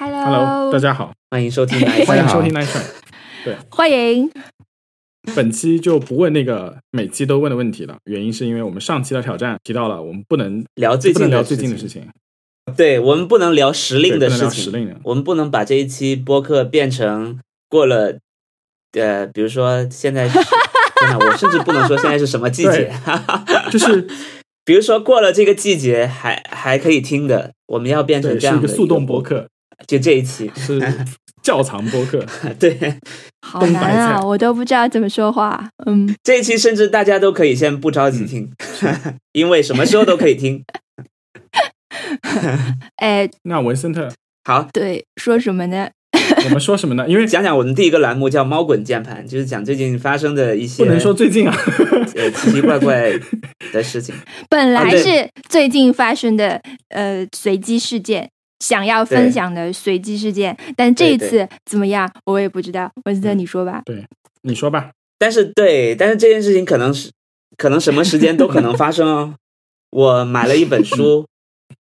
[0.00, 2.68] Hello，大家好，欢迎收听来 欢迎收听 Nice。
[3.44, 4.30] 对，欢迎。
[5.34, 12.06] 本期就不问那个每期都问的问题了，原因是因为我们上期的挑战提到了，我们不能聊最近聊最近的事情。
[12.76, 18.18] 对我们不能聊时令的事情，时令的我们不能把这一期播客变成过了，
[18.92, 22.92] 呃，比如说现在， 我甚至不能说现在是什么季节，
[23.72, 24.06] 就是
[24.64, 29.48] 比如说过了这个季节还还可以听的，我们要变成这样的一个速冻播客，
[29.86, 30.80] 就这一期是
[31.42, 32.24] 窖藏播客，
[32.58, 32.96] 对，
[33.42, 38.50] 好难啊，我都不知道怎么说话，嗯，这一期甚至大家都可以先不着急听，
[39.32, 40.64] 因为什么时候都可以听。
[42.96, 44.10] 哎，那文森特
[44.44, 45.88] 好，对，说什么呢？
[46.44, 47.08] 我们说什么呢？
[47.08, 51.56] 因为讲讲我们第一个栏目叫“猫滚键盘”，就是讲最近发生的一些不能说最近啊，
[52.16, 53.12] 呃，奇奇怪怪
[53.72, 54.14] 的事情。
[54.48, 56.60] 本来是最近发生的
[56.90, 58.30] 呃随机事件，
[58.60, 62.90] 想要分享的随机事件，但这一次怎么样，我也不知道。
[63.04, 63.82] 文森特，你说吧。
[63.84, 64.06] 对，
[64.42, 64.90] 你说吧。
[65.18, 67.10] 但是对，但是这件事情可能是
[67.56, 69.34] 可能什么时间都可能发生哦。
[69.90, 71.26] 我买了一本书。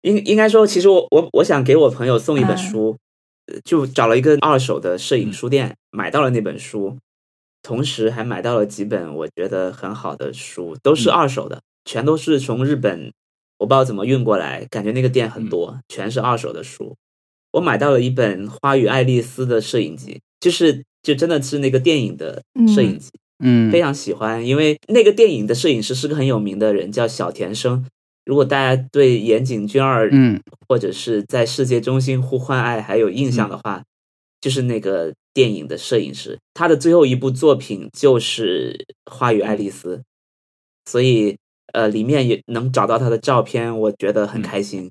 [0.03, 2.97] 应应该说，其实我我我想给我朋友送一本书，
[3.63, 6.97] 就找了一个二手的摄影书店，买到了那本书，
[7.63, 13.13] 同时还买到了几本我觉得很好的书，都是二手的，全都是从日本，
[13.61, 16.97] 我不知道怎么运过来，感觉那个店很多，全是二手的书。
[17.53, 22.43] 我买到了一本《花与爱丽丝》的摄影集，就是就真的是那个电影的
[22.75, 23.11] 摄影集，
[23.45, 27.85] 嗯，非常喜欢，因为那个电影的摄影师是个很有名的人，叫小田生。
[28.25, 33.83] 如果大家对岩井俊二，嗯，或者是在世界中心呼唤爱还有印象的话，
[34.41, 39.97] 就是那个电影的摄影师，他的最后一部作品就是《花与爱丽丝》，
[40.91, 41.37] 所以
[41.73, 44.91] 呃，里面也能找到他的照片，我觉得很开心。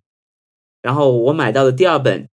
[0.81, 2.27] 然后我买到的第二本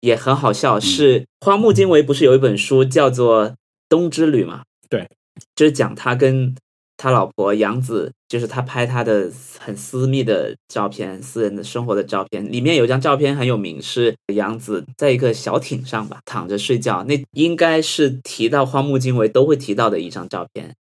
[0.00, 3.50] 也很好笑，是荒木经惟不是有一本书叫做
[3.88, 4.62] 《冬之旅》嘛？
[4.88, 5.08] 对，
[5.54, 6.54] 就是讲他跟。
[6.98, 9.28] 他老婆杨子就是他拍他的
[9.58, 12.52] 很私密的照片，私人的生活的照片。
[12.52, 17.02] 里面有张照片很有名，是杨子在一个小艇上吧，躺着睡觉。
[17.04, 20.76] 那应该是提到荒木经惟都会提到的一张照片。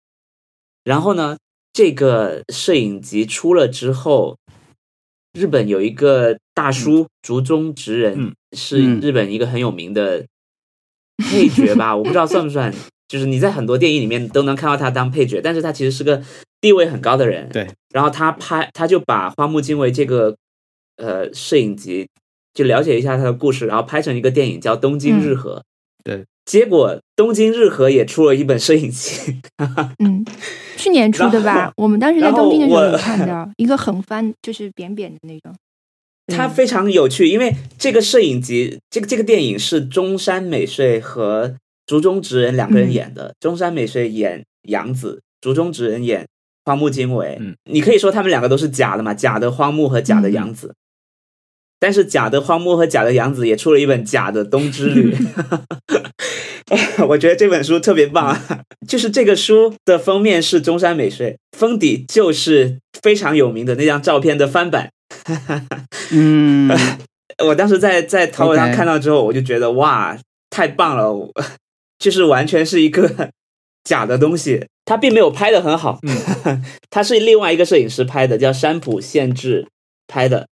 [0.84, 1.38] 然后呢，
[1.72, 4.36] 这个摄影集出了之后，
[5.32, 10.26] 日本有一个大叔竹中直人，是日本一个很有名的
[11.18, 12.74] 配角吧，我不知道算不算。
[13.08, 16.22] 就是你在很多电影里面都能看到他当配角，但是他其实是个
[16.60, 17.48] 地位很高的人。
[17.48, 20.36] 对，然后他拍，他就把花木经惟这个
[20.96, 22.08] 呃摄影集，
[22.54, 25.56] 就了解一下他的故事，然后拍成一个电影叫《东京日和》。
[26.04, 29.40] 对，结果《东京日和》也出了一本摄影集。
[30.00, 30.24] 嗯，
[30.76, 31.72] 去年出的吧？
[31.76, 35.54] 我们当时在东京的时候有看到 一个横翻，就是扁扁的那种。
[36.26, 41.54] 它非常有趣，因为这个摄影集，这个这个电影是中山美穗和。
[41.86, 46.24] 竹中直人两个人演的，中山美穗演杨子，竹中直人演
[46.64, 47.36] 荒木经惟。
[47.40, 50.72] 嗯，你可以说他们两个都是假的嘛，假的荒木和假的杨子。
[51.80, 55.16] 但是假的荒漠和假的杨子也出了一本假的冬之旅。
[57.08, 58.62] 我觉得这本书特别棒，啊！
[58.86, 64.90] 就是这个书的封面是中山美穗，封底就是非常有名的那张照片的翻版。
[66.12, 66.70] 嗯，
[67.48, 70.16] 我当时在在淘宝上看到之后，我就觉得哇，
[70.50, 71.30] 太棒了。
[71.98, 73.30] 就是完全是一个
[73.82, 75.98] 假的东西，他并没有拍的很好。
[76.02, 79.66] 嗯， 他是另外一个摄影师拍的，叫山浦宪治
[80.06, 80.46] 拍的。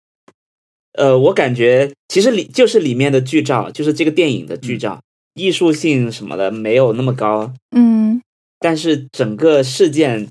[0.96, 5.00] 呃，我感觉其实里就是里面的剧照，就是这个电影的剧照，
[5.34, 7.52] 艺术性什么的没有那么高。
[7.76, 8.20] 嗯，
[8.58, 10.28] 但是整个事件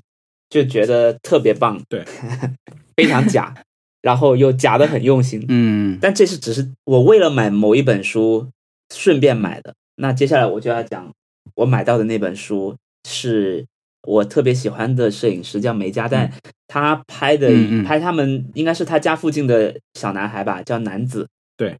[0.50, 2.04] 就觉得特别棒，对，
[2.96, 3.54] 非常假，
[4.02, 5.44] 然后又假的很用心。
[5.48, 8.48] 嗯，但这是只是我为了买某一本书
[8.94, 9.74] 顺便买的。
[9.96, 11.10] 那接下来我就要讲，
[11.54, 12.76] 我买到的那本书
[13.08, 13.64] 是
[14.06, 16.32] 我特别喜欢的摄影师，叫梅加代，
[16.66, 17.50] 他拍的
[17.84, 21.28] 拍他们应该是他家附近的小男孩吧，叫男子。
[21.56, 21.76] 对，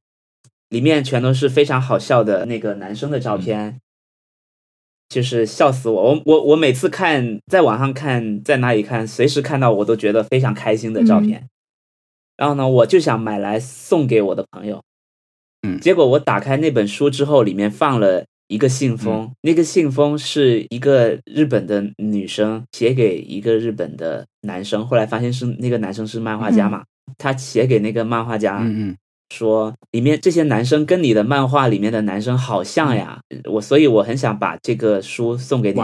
[0.68, 3.80] 里面全都是非常好笑的那个男生的照片，
[5.08, 6.02] 就是笑死我！
[6.02, 11.48] 我我我每次看在网上看，在哪里看，随时看到我都觉得非常开心的照片。
[12.36, 14.82] 然后呢，我就想买来送给我的朋友。
[15.80, 19.30] 结果我打开那本书之后，里面放了一个信封。
[19.42, 26.84] 那个信封是一个日本的女生写给一个日本的男生，后来发现是那个男生是漫画家嘛，
[27.18, 28.64] 他写给那个漫画家，
[29.30, 33.20] 说里面这些男生跟你的漫画里面的男生好像呀，
[33.50, 35.80] 我所以我很想把这个书送给你，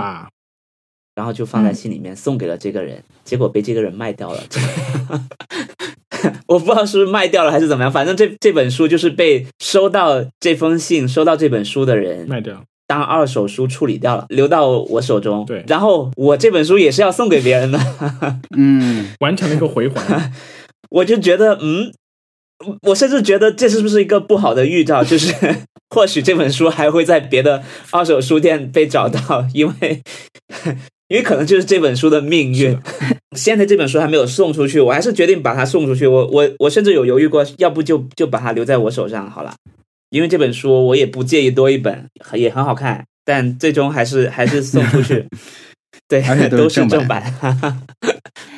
[1.14, 4.43] 然后就放在信里面送给了这个人，结果被这个人卖掉了。
[6.48, 12.62] 我不知道是不是卖掉了还是怎么样，反正这这本书就是被收到这封信、收到这本书的人卖掉。
[12.86, 15.46] 当二手书处理掉了，留到我手中。
[15.46, 17.78] 对然后我这本书也是要送给别人的，
[18.54, 20.32] 嗯，完成了一个回环。
[20.90, 21.90] 我就觉得，嗯，
[22.88, 25.02] 我甚至觉得这是不是一个不好的预兆？
[25.02, 25.34] 就是
[25.88, 30.02] 或许这本书还会在别的二手书店被找到，因为
[31.12, 32.75] 因为可能就是这本书的命运。
[33.37, 36.06] 现在这本书还没有送出去，我还是决定把它送出去。
[36.06, 39.55] 我我我甚至有犹豫过，要不就就把它留在我手上好了，
[40.09, 45.26] 因为这本书我也不介意多一本，也很好看，但最终还是 还是送出去。
[46.09, 47.23] 对而且，都是正版，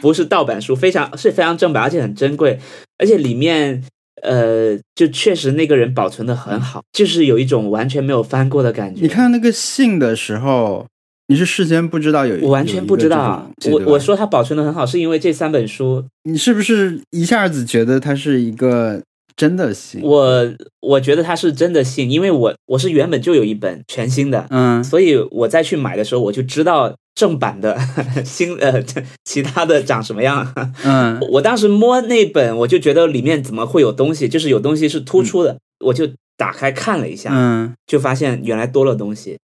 [0.00, 2.58] 不是盗版书，非常是非常正版，而且很珍贵，
[2.98, 3.82] 而且里面
[4.22, 9.02] 呃，就确实那个人保存的很好，就是有一种完全没有翻过的感觉。
[9.02, 10.86] 你看那个信的时候，
[11.28, 19.02] 你是事先不知道有，我完全不知道，我我说它保存的很好，是因为这三本书，你是不是一下子觉得它是一个
[19.34, 20.02] 真的信？
[20.02, 27.78] 我我觉得它是真的信，因为我我是原本就有一本全新的，嗯所以我再去买的时候，我就知道正版的
[28.22, 28.84] 新呃
[29.24, 30.52] 其他的长什么样。
[30.84, 35.56] 嗯 我当时摸那本，我就觉得里面怎么会有东西，就是有东西是突出的，
[35.86, 36.06] 我就
[36.36, 39.38] 打开看了一下，嗯就发现原来多了东西。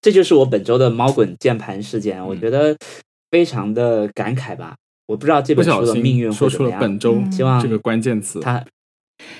[0.00, 2.76] 这就是我本周的猫滚键盘事件，我觉得
[3.30, 4.74] 非常的感慨吧。
[5.06, 6.80] 我不知道这本书的命运心说出会怎么样。
[6.80, 8.40] 了本周嗯希望这个关键词。
[8.40, 8.62] 它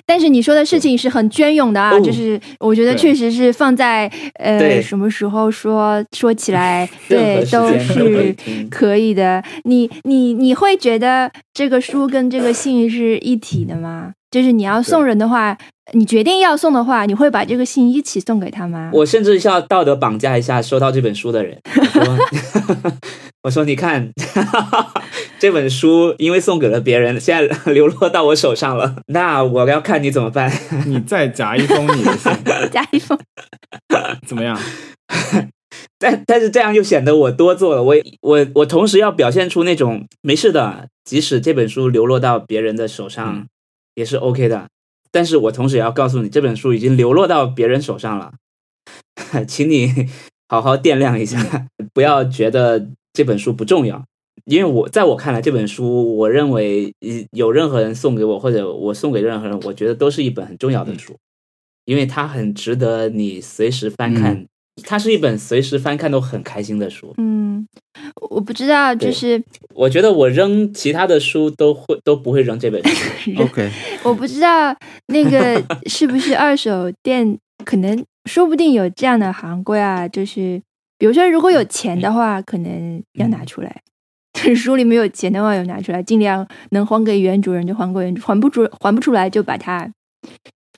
[0.04, 8.34] 但是你说的事情是很隽永的啊，哦就是我觉得确实是放在呃什么时候说说起来，对都是
[8.68, 9.44] 可以的。
[9.62, 14.14] 你你你会觉得这个书跟这个信是一体的吗？
[14.30, 15.56] 就是你要送人的话，
[15.94, 18.90] 你决定要送的话，你会把这个信一起送给他吗？
[18.92, 21.58] 我甚至需要道德绑架一下收到这本书的人。
[21.64, 22.92] 我说，
[23.44, 24.10] 我说你看，
[25.38, 30.52] 这本书因为送给了别人，现在 流落到我手上了，那我要看你怎么办。
[30.86, 32.32] 你再夹一封你的信，
[32.70, 33.18] 夹一封，
[34.26, 34.58] 怎么样？
[35.98, 43.46] 但但是这样又显得我多做了，我我我同时要表现出那种没事的，即使这本书流落到别人的手上、嗯
[43.98, 44.68] 也是 OK 的，
[45.10, 48.32] 但是我同时也要告诉你，这本书已经流落到别人手上了，
[49.48, 50.08] 请你
[50.48, 54.04] 好好掂量一下，不要觉得这本书不重要。
[54.44, 61.16] 因为我在我看来，这本书，我认为呃有任何人送给我，或者我送给任何人，我觉得都是一本很重要的书，
[61.84, 64.34] 因为它很值得你随时翻看。
[64.36, 64.46] 嗯
[64.84, 67.12] 它是一本随时翻看都很开心的书。
[67.18, 67.47] 嗯，
[68.30, 69.42] 我不知道，就是
[69.74, 73.32] 我觉得我扔其他的书都会都不会扔这本书。
[73.42, 73.70] OK，
[74.04, 74.76] 我不知道
[75.06, 80.60] 那个 是不是二手店，可能说不定有这样的行规啊，就是
[80.98, 83.70] 比如说如果有钱的话，可能要拿出来；
[84.54, 89.90] 书里没有钱的话，有拿出来，尽量能还给原主人就还给原主，还不出还不出来就把它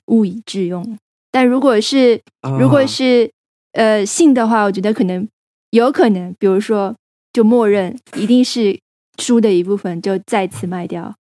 [0.07, 0.97] 物以致用。
[1.31, 2.19] 但如果是
[2.59, 3.31] 如果啊是
[3.73, 5.25] 呃信的话，我觉得可能
[5.71, 6.95] 有可能，比如说
[7.33, 8.79] 就默认一定是
[9.17, 11.15] 书的一部分，就再次卖掉。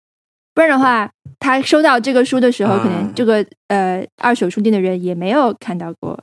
[0.53, 6.19] 不然的话，他收到这个书的时候，啊可能这个呃二手书店的人也没有看到过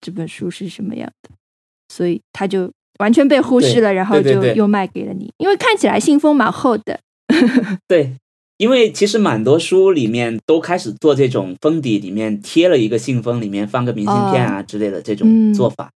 [0.00, 1.30] 这本书是什么样的，
[1.88, 5.32] 所以他就完全被忽视了，然后就又卖给了你。
[5.38, 7.00] 因为看起来信封蛮厚的，
[7.88, 8.12] 对，
[8.58, 15.90] 因为其实蛮多书里面都开始做这种封底，里面贴了一个信封，里面放个明信片啊之类的这嗯种做法。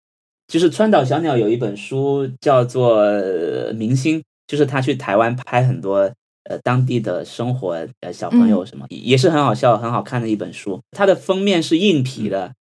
[0.51, 6.11] 就是川岛小鸟有一本书叫做呃《明星》，就是他去台湾拍很多
[6.43, 10.81] 呃当地的生活呃小朋友什么，也是很好笑、很好看的一本书。
[10.91, 12.53] 它的封面是硬皮的，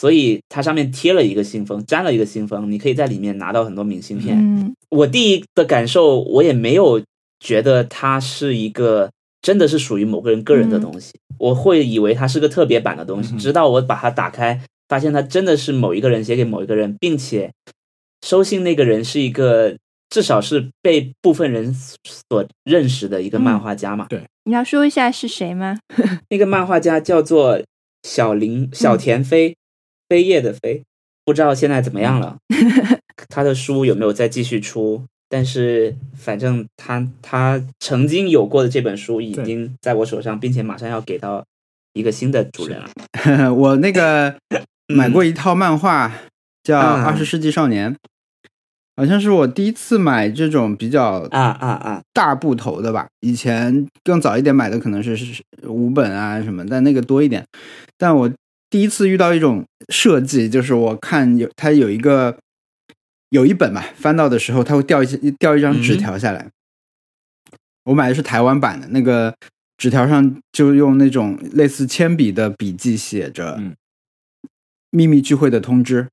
[0.00, 4.38] 所以它上面贴了一个信封，粘了一个信封，你可以在里面拿到很多明信片。
[4.38, 4.74] 嗯。
[4.88, 7.02] 我第一的感受，我也没有
[7.40, 9.10] 觉得它是一个
[9.42, 17.52] 真的是属于某个人个人的东西，我会以为它是个特别版的东西，直到我把它打开，发现它真的是某一个人写给某一个人，并且
[18.22, 19.76] 收信那个人是一个
[20.10, 24.06] 至少是被部分人所认识的一个漫画家嘛。
[24.08, 25.78] 对你要说一下是谁吗？
[26.28, 27.60] 那个漫画家叫做
[28.02, 29.56] 小林小田飞，
[30.08, 30.82] 飞叶的飞，
[31.24, 32.36] 不知道现在怎么样了。
[33.28, 35.02] 他的书有没有再继续出？
[35.30, 41.42] 但是反正他他曾经有过的这本书已经在我手上，并且马上要给到
[41.94, 42.90] 一个新的主人了。
[43.54, 44.36] 我那个
[44.88, 46.12] 买过一套漫画
[46.62, 47.92] 叫《啊二十世纪少年》，
[48.96, 52.02] 好像是我第一次买这种比较啊啊啊！
[52.12, 53.06] 大部头的吧。
[53.20, 57.44] 以前更早一点买的可能是是五本啊什么，但那个多一点。
[57.96, 58.30] 但我
[58.68, 62.36] 第一次遇到一种设计，就是我看有它有一个
[63.30, 66.48] 有一本嘛，翻到的时候它会掉一些掉一张纸条下来。
[67.84, 69.34] 我买的是台湾版的，那个
[69.76, 73.74] 纸条上就用那种类似铅笔的笔记写着嗯
[74.94, 76.06] “秘密聚会的通知”，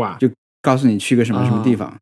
[0.00, 0.30] 哇，就
[0.62, 1.98] 告诉你去个什么什么地哦方。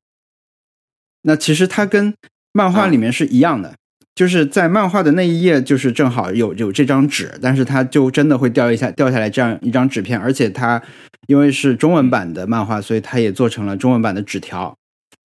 [1.22, 2.14] 那其实它跟
[2.52, 3.74] 漫画里面是一样的，
[4.14, 10.82] 就是在漫画的那一页，就是正好有有这张纸，但是它就真的会掉一下掉下来这样一张纸片，而且它
[11.28, 14.76] 因为是中文版的漫画，所以它也做成了中文版的纸条，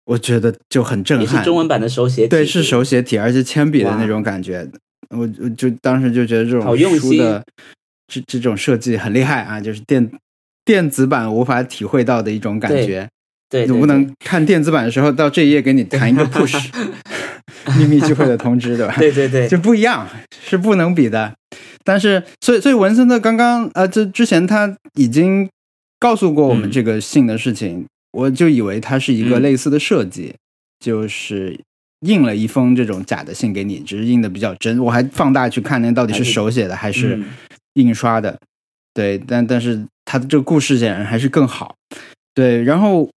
[0.05, 1.39] 我觉得就很震也撼。
[1.39, 4.69] 是中文版的手写体，对，是手写体，而且铅笔的那种感觉，
[5.09, 6.99] 我我就当时就觉得这种好用心。
[6.99, 7.43] 书的
[8.07, 10.09] 这这种设计很厉害啊，就是电
[10.67, 13.07] 电子版无法体会到的一种感觉。
[13.49, 16.69] 对，对你不能看电子版的时候到这一页给你弹一个 push，
[17.79, 18.93] 秘密聚会的通知，对吧？
[18.99, 20.05] 对对对，就不一样，
[20.45, 21.33] 是不能比的。
[21.85, 25.49] 但是，所以所以文森特刚刚呃，这之前他已经
[25.97, 30.35] 告诉过我们嗯这个信的事情，我就以为它是一个嗯类似的设计，
[30.83, 31.57] 就是
[32.01, 34.77] 印了一封这种假的信给你，只是印的比较真。
[34.79, 37.25] 我还放大去看那到底是手写的还是嗯
[37.75, 38.37] 印刷的。
[38.93, 41.75] 对，但但是他的这个故事显然还是更好。
[42.33, 43.09] 对，然后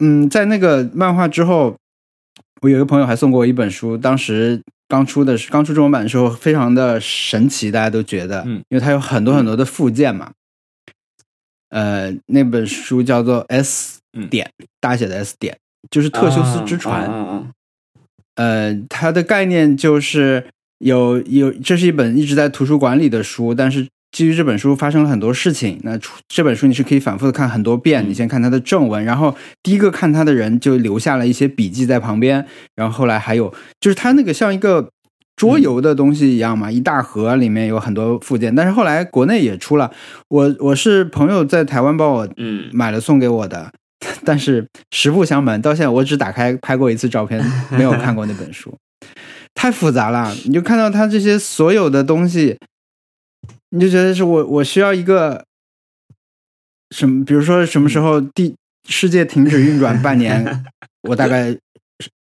[0.00, 1.76] 嗯，在那个漫画之后，
[2.62, 10.32] 我有一个朋友还送过我一本书，当时刚出的刚出中文版的时候，非常的神奇，大家都觉得，嗯因为它有很多很多的附件嘛。
[11.68, 15.56] 呃，那本书叫做 S 嗯点、大写的 S 点，
[15.90, 17.04] 就是特修斯之船。
[17.04, 17.46] 啊啊啊
[18.36, 20.46] 呃，它的概念就是
[20.78, 25.80] 有有，这是一本一直在图书馆里的书，但是基于这本书发生了很多事情。
[25.82, 34.90] 那出这本书你是可以反复的看很多遍，嗯你先看它的正文，然后第一个看它的人就留下了一些笔记在旁边，然后后来还有就是它那个像一个。
[35.36, 39.92] 桌游的东西一样嘛，一大盒里面有很多附件，但是后来国内也出了。
[40.28, 43.70] 我我是朋友在台湾帮我嗯，买了送给我的，
[44.24, 48.74] 但是实不相瞒，到现在我只打开拍过一次照片，没有看过那本书，
[49.54, 50.34] 太复杂了。
[50.46, 52.56] 你就看到它这些所有的东西，
[53.70, 55.44] 你就觉得是我我需要一个
[56.90, 58.54] 什么，比如说什么时候地
[58.88, 60.64] 世界停止运转半年，
[61.08, 61.56] 我大概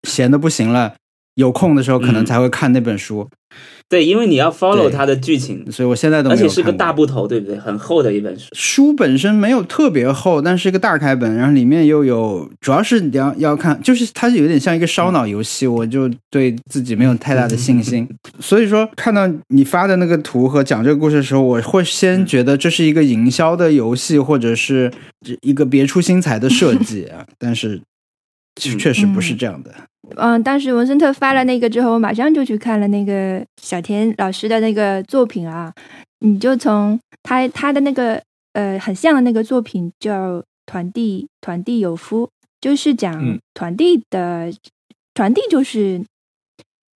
[0.08, 0.96] 闲的不行了，
[1.34, 3.28] 有空的时候可能嗯才会看那本书，
[3.88, 7.58] 对，因为你要 follow 对它的剧情，所以我现在都没而且是个大部头，对不对？
[7.58, 8.46] 很厚的一本书。
[8.52, 18.08] 书本身没有特别厚，但是一个大开本，然后里面又有，主要是你要要看，就是它有点像一个烧脑游戏，我就对自己没有太大的信心。
[18.40, 24.90] 所以说，看到你发的那个图和讲这个故事的时候，我会先觉得这是一个营销的游戏，或者是
[25.42, 27.80] 一个别出心裁的设计啊， 但是
[28.56, 29.74] 确确实不是这样的。
[30.16, 35.72] 嗯，当时文森特发了那个之后，我马上就去看了那个小田老师的那个作品啊。
[36.20, 42.26] 你就从他他的那个呃很像的那个作品叫《团地团地有夫》，
[42.60, 44.50] 就是讲嗯团地的、
[45.12, 46.02] 团地就是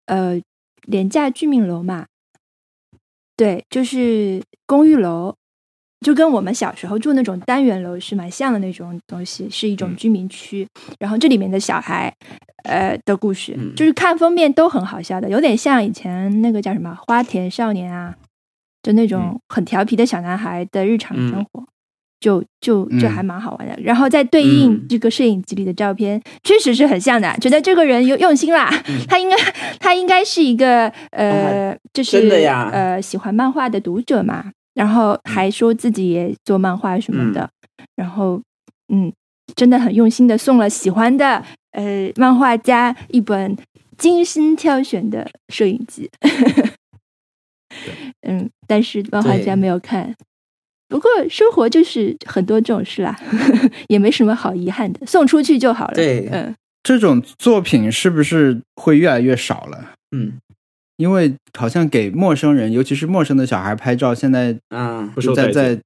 [0.06, 0.40] 呃
[0.82, 2.06] 廉价居民楼嘛，
[3.36, 5.34] 对，就是公寓楼，
[6.00, 10.66] 就跟我们小时候住那种单元楼是蛮像的那种东西，是一种嗯居民区。
[10.98, 12.12] 然后这里面的小孩，
[12.64, 18.14] 呃的故事，嗯就是看封面都很好笑的，有点像以前那个叫什么《花田少年》啊，
[18.82, 21.64] 就那种很调皮的小男孩的日常生活。
[22.18, 27.30] 就就就嗯还蛮好玩的，然后再对应嗯这个摄影机里的照片，确实是很像的。
[27.42, 28.70] 觉得这个人有用心啦，
[29.06, 29.36] 他应该
[29.78, 37.48] 他应该是一个呃，就是嗯真的呀呃喜欢漫画的读者嘛，然后还说自己也做漫画什么的，
[37.96, 38.40] 然后
[38.92, 39.10] 嗯，
[39.54, 41.42] 真的很用心的送了喜欢的
[41.72, 43.56] 呃漫画家一本
[43.96, 46.10] 精心挑选的摄影机。
[48.28, 50.14] 嗯，但是漫画家对没有看。
[50.88, 53.18] 不过生活就是很多这种事啦，
[53.88, 55.94] 也没什么好遗憾的，送出去就好了。
[55.94, 59.92] 对嗯，这种作品是不是会越来越少了？
[60.14, 60.34] 嗯
[60.96, 65.80] 因为好像给陌生人，尤其是陌生的小孩拍照，现在啊，在在。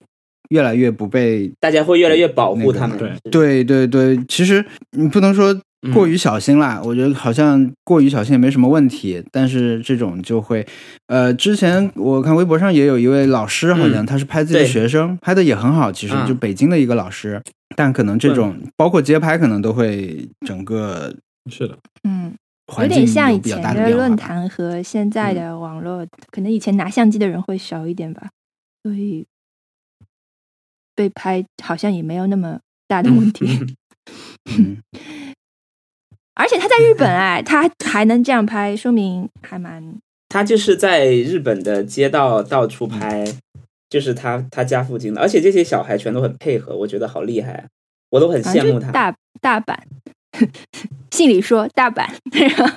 [0.50, 1.48] 越来越不被。
[1.60, 2.98] 大家会越来越保护他们。
[3.00, 4.64] 那个是对对对，其实
[4.98, 5.56] 你不能说
[5.94, 10.66] 过于小心啦，我觉得好像过于小心也没什么问题，但是这种就会，
[11.06, 17.40] 呃，之前我看微博上也有一位老师，好像嗯他是拍自己的学生，拍的也很好，其实嗯就北京的一个老师，
[17.76, 21.14] 但可能这种包括街拍，可能都会整个
[21.48, 22.34] 是的，嗯，
[22.70, 23.90] 有环境点像以前的。
[23.90, 28.30] 论坛和现在的网络，可能以前拿相机的人会少一点吧，
[28.82, 29.26] 所以
[30.94, 33.76] 被拍好像也没有那么大的问题。
[34.50, 34.78] 嗯，
[36.34, 39.98] 而且他在日本哎，他还能这样拍，说明还蛮
[40.28, 43.24] 他就是在日本的街道到处拍，
[43.88, 47.66] 就是他他家附近的，而且这些小孩全都很配合，我觉得好厉害啊，
[48.10, 48.90] 我都很羡慕他。
[48.90, 49.76] 大大阪，
[51.10, 52.08] 信里说大阪，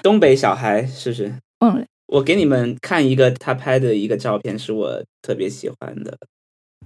[0.02, 1.34] 东北小孩是不是？
[1.60, 1.86] 忘了。
[2.08, 6.18] 我给你们看一个他拍的一个照片，是我特别喜欢的。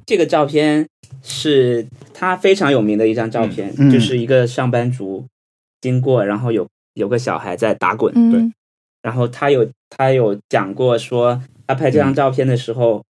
[0.05, 0.87] 这个照片
[1.21, 5.25] 是他非常有名的一张照片，嗯就是一个上班族
[5.81, 8.53] 经过，然后有有个小孩在打滚，嗯，
[9.01, 13.03] 然后他有他有讲过说，他拍这张照片的时候，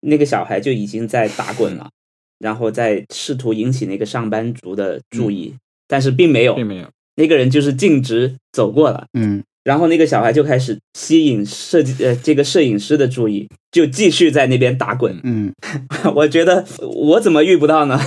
[0.00, 1.90] 那个小孩就已经在打滚了，
[2.38, 5.56] 然后在试图引起那个上班族的注意，
[5.90, 6.88] 但是并没有，并没有。
[7.16, 15.20] 那个人就是径直走过了，嗯然后那个小孩就开始吸引设计呃这个摄影师的注意，就继续在那边打滚。
[15.22, 15.52] 嗯，
[16.14, 18.00] 我觉得我怎么遇不到呢？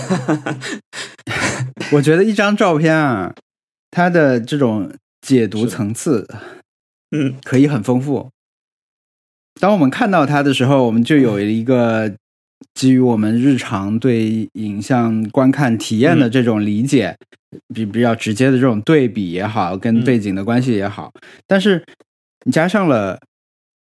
[1.91, 3.35] 我觉得一张照片啊，
[3.91, 6.27] 它的这种解读层次
[7.11, 8.29] 嗯可以很丰富。
[9.61, 12.15] 当我们看到它的时候，我们就有一个
[12.73, 17.15] 基于我们日常对影像观看体验的这种理解，
[17.73, 21.11] 比比较直接的这种对比也好，跟嗯背景的关系也好，
[21.47, 21.83] 但是
[22.45, 23.19] 你加上了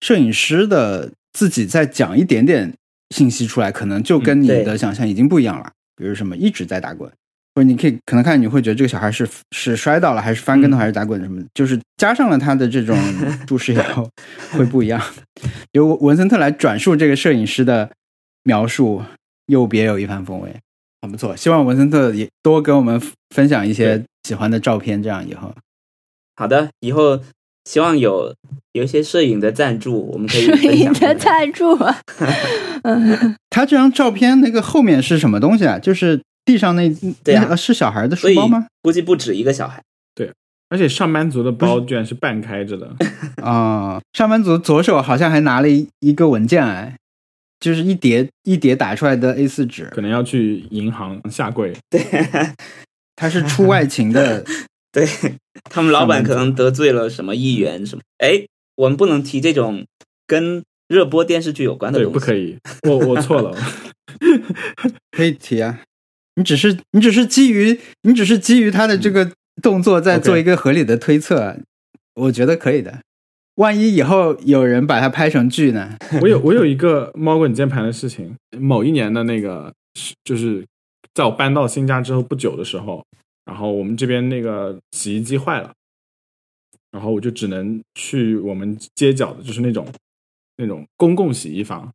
[0.01, 2.73] 摄影师的自己再讲一点点
[3.15, 5.71] 信息出来，可能就跟你的想象已经不一样了。
[5.97, 7.09] 比如什么一直在打滚，
[7.55, 12.99] 或者你可以可能看你会觉得这个小孩是是摔倒了，还是翻跟头，嗯还是打滚什么的，就是加上了他的这种
[13.47, 14.09] 注释以后
[14.53, 15.01] 会不一样。
[15.73, 17.89] 由文森特来转述这个摄影师的
[18.45, 19.03] 描述，
[19.47, 20.55] 又别有一番风味，
[21.01, 21.37] 很不错。
[21.37, 25.53] 希望文森特也多跟我们分享一些喜欢的照片，这样以后
[26.37, 27.21] 好的，以后
[27.65, 28.35] 希望有
[28.73, 31.15] 有一些摄影的赞助，我们可以 摄影的。
[31.15, 31.77] 赞助
[33.51, 35.79] 他这张照片那个后面是什么东西啊？
[35.79, 36.89] 就是地上那
[37.23, 38.67] 对啊那呃是小孩的书包吗？
[38.83, 39.81] 估计不止一个小孩。
[40.15, 40.33] 对
[40.69, 42.97] 而且上班族的包居然是半开着的，
[43.43, 46.97] 啊、 上班族左手好像还拿了一一个文件哎，
[47.63, 51.73] 就是一叠一叠打出来的 A 四纸，可能要去银行下跪。
[51.89, 52.05] 对
[53.15, 54.45] 他是出外勤的
[54.91, 55.07] 对
[55.71, 58.03] 他们老板可能得罪了什么议员什么？
[58.19, 59.87] 哎，我们不能提这种
[60.27, 62.19] 跟热播电视剧有关的对，东西。
[62.19, 63.57] 不可以，我我错了。
[65.17, 65.81] 可以提啊。
[66.35, 69.31] 你只是你只是基于你只是基于他的这个
[69.63, 71.57] 动作在做一个合理的推测，
[72.15, 72.99] 我觉得可以的。
[73.57, 75.97] 万一以后有人把它拍成剧呢？
[76.23, 79.73] 我有我有一个猫滚键盘的事情，某一年的那个
[80.25, 80.65] 就是
[81.15, 83.05] 在我搬到新家之后不久的时候，
[83.45, 85.73] 然后我们这边那个洗衣机坏了，
[86.91, 89.87] 然后我就只能去我们街角的，就是那种
[90.57, 91.93] 那种公共洗衣房，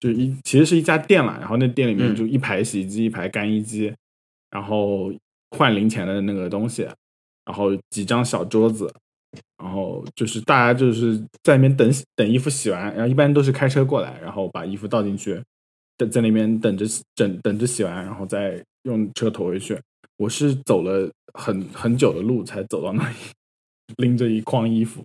[0.00, 2.16] 就是一其实是一家店啦，然后那店里面嗯。
[2.16, 3.92] 就一排洗衣机，一排干衣机，
[4.50, 5.12] 然后
[5.50, 6.82] 换零钱的那个东西，
[7.44, 8.90] 然后几张小桌子，
[9.58, 15.42] 然后就是大家就是在那边等等衣服洗完，然后一般都是开车过来，然后把衣服倒进去，
[15.98, 19.78] 在在那边等着等等着洗完，然后再用车驮回去。
[20.16, 23.16] 我是走了很很久的路才走到那里，
[23.96, 25.02] 拎着一筐衣服，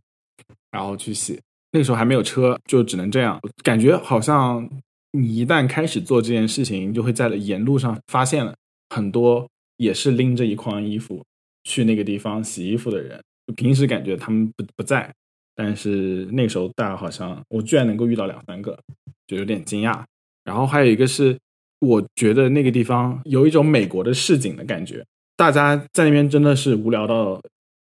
[0.72, 1.39] 然后去洗。
[1.72, 3.39] 那个时候还没有车，就只能这样。
[3.63, 4.70] 感觉好像
[5.12, 8.56] 你一旦开始做这件事情，就会在沿路上发现了
[8.89, 11.24] 很多也是拎着一筐衣服
[11.63, 13.20] 去那个地方洗衣服的人。
[13.50, 15.12] 就平时感觉他们不不在，
[15.56, 18.78] 但是那时候大家好像我居然能够遇到两三个，
[19.26, 20.04] 就有点惊讶。
[20.44, 21.36] 然后还有一个是，
[21.80, 25.04] 我觉得那个地方有一种美国的市井的感觉，
[25.36, 27.42] 大家在那边真的是无聊到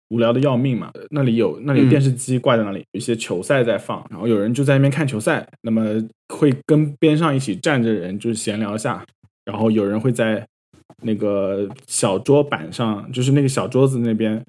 [0.09, 0.91] 无聊的要命嘛。
[1.11, 6.03] 那里有那里电视机挂在那里，有一些球赛在放，然后有人就在那边看球赛，那么
[6.35, 9.07] 会跟边上一起站着人就是闲聊一下，
[9.45, 10.45] 然后有人会在
[11.05, 14.45] 那个小桌板上，就是那个小桌子那边。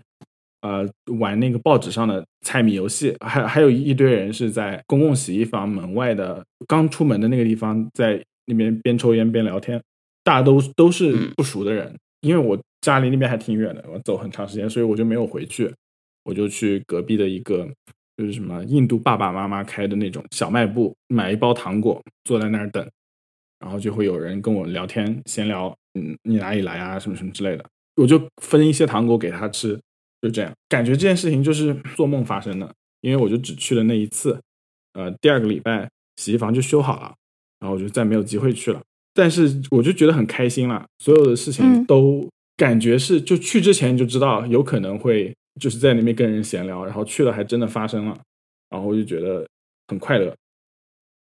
[0.64, 9.82] 呃，玩那个报纸上的猜谜游戏，还还有一堆人是在公共洗衣房门外的刚出门的那个地方，在那边边抽烟边聊天，
[10.24, 11.32] 大家都都是嗯。
[11.36, 15.70] 不熟的人，因为我家离那边还挺远的，我走很长时间，所以我就没有回去，
[16.24, 17.68] 我就去隔壁的一个
[18.16, 22.90] 就是什么印度爸爸妈妈开的那种小卖部，买一包糖果，坐在那儿等，
[23.60, 27.66] 然后就会有人跟我聊天闲聊，嗯，你哪里来啊，什么什么之类的，
[27.98, 29.78] 我就分一些糖果给他吃。
[30.24, 34.40] 就这样，感觉这件事情就是做梦发生的，因为我就只去了那一次，
[34.94, 37.14] 呃，第二个礼拜洗衣房就修好了，
[37.60, 38.82] 然后我就再没有机会去了。
[39.14, 48.18] 但是我就觉得很开心了，所有的事情嗯都感觉是就去之前就知道有可能会就是在那边跟人闲聊，然后去了还真的发生了，
[48.70, 49.46] 然后我就觉得
[49.90, 50.34] 很快乐。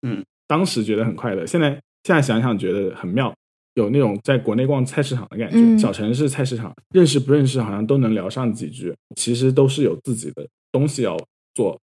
[0.01, 1.69] 嗯，当时觉得很快乐，现在
[2.03, 3.31] 现在想想觉得很妙。
[3.77, 11.15] 有那种在国内逛菜市场的感觉，嗯小城市菜市场，认识不认识好像都能聊上几句，其实都是有自己的东西要
[11.53, 11.79] 做，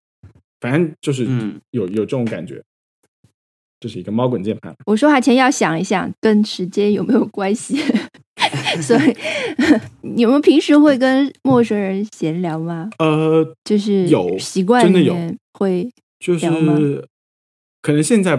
[0.61, 2.63] 反正就是嗯有有这种感觉，
[3.81, 4.75] 这是一个猫滚键盘。
[4.85, 7.79] 我说话前要想一想，跟时间有没有关系。
[8.83, 9.17] 所以，
[10.03, 12.91] 你们平时会跟陌生人闲聊吗？
[12.99, 15.15] 呃，就是有习惯真的有
[15.55, 16.79] 会就是聊吗
[17.81, 18.37] 可能现在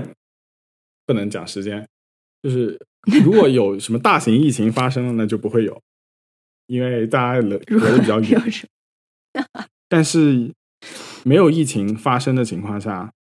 [1.05, 1.85] 不能讲时间，
[2.41, 2.79] 就是
[3.23, 5.81] 如果有什么大型疫情发生了，那就不会有，
[6.67, 8.41] 因为大家隔得比较远。
[9.87, 10.51] 但是
[11.23, 13.11] 没有疫情发生的情况下，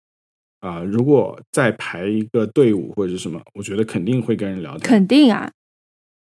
[0.59, 4.81] 啊、如果再排一个队伍或者是什么，我觉得肯定会跟人聊天。
[4.81, 5.49] 肯定啊，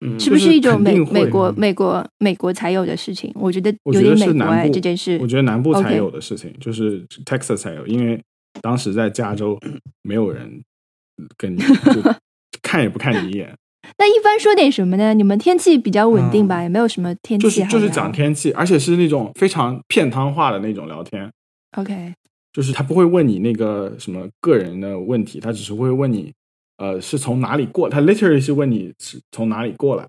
[0.06, 3.32] 嗯，是不是一种美美国美国美国才有的事情？
[3.36, 5.27] 我觉得有点美国哎，是南部这件事我。
[5.27, 8.21] 觉得南部才有的事情，就是 Texas 才有，因为
[8.62, 9.60] 当时在加州
[10.01, 10.63] 没有人
[11.38, 12.01] 跟你就
[12.63, 13.56] 看也不看你一眼，
[13.99, 15.13] 那一般说点什么呢？
[15.13, 16.63] 你们天气比较稳定吧？
[16.63, 21.32] 也没有什么天气就是就是讲天气，而且是那种非常片汤化的那种聊天
[21.78, 22.13] ，OK，
[22.52, 26.34] 就是他不会问你那个什么个人的问题，他只是会问你，
[26.78, 30.04] 呃，是从哪里过，他 literally 是问你是从哪里过来，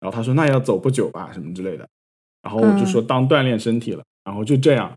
[0.00, 1.86] 然后他说那要走不久吧，什么之类的，
[2.42, 4.92] 然后我就说当锻炼身体了，然后就这样，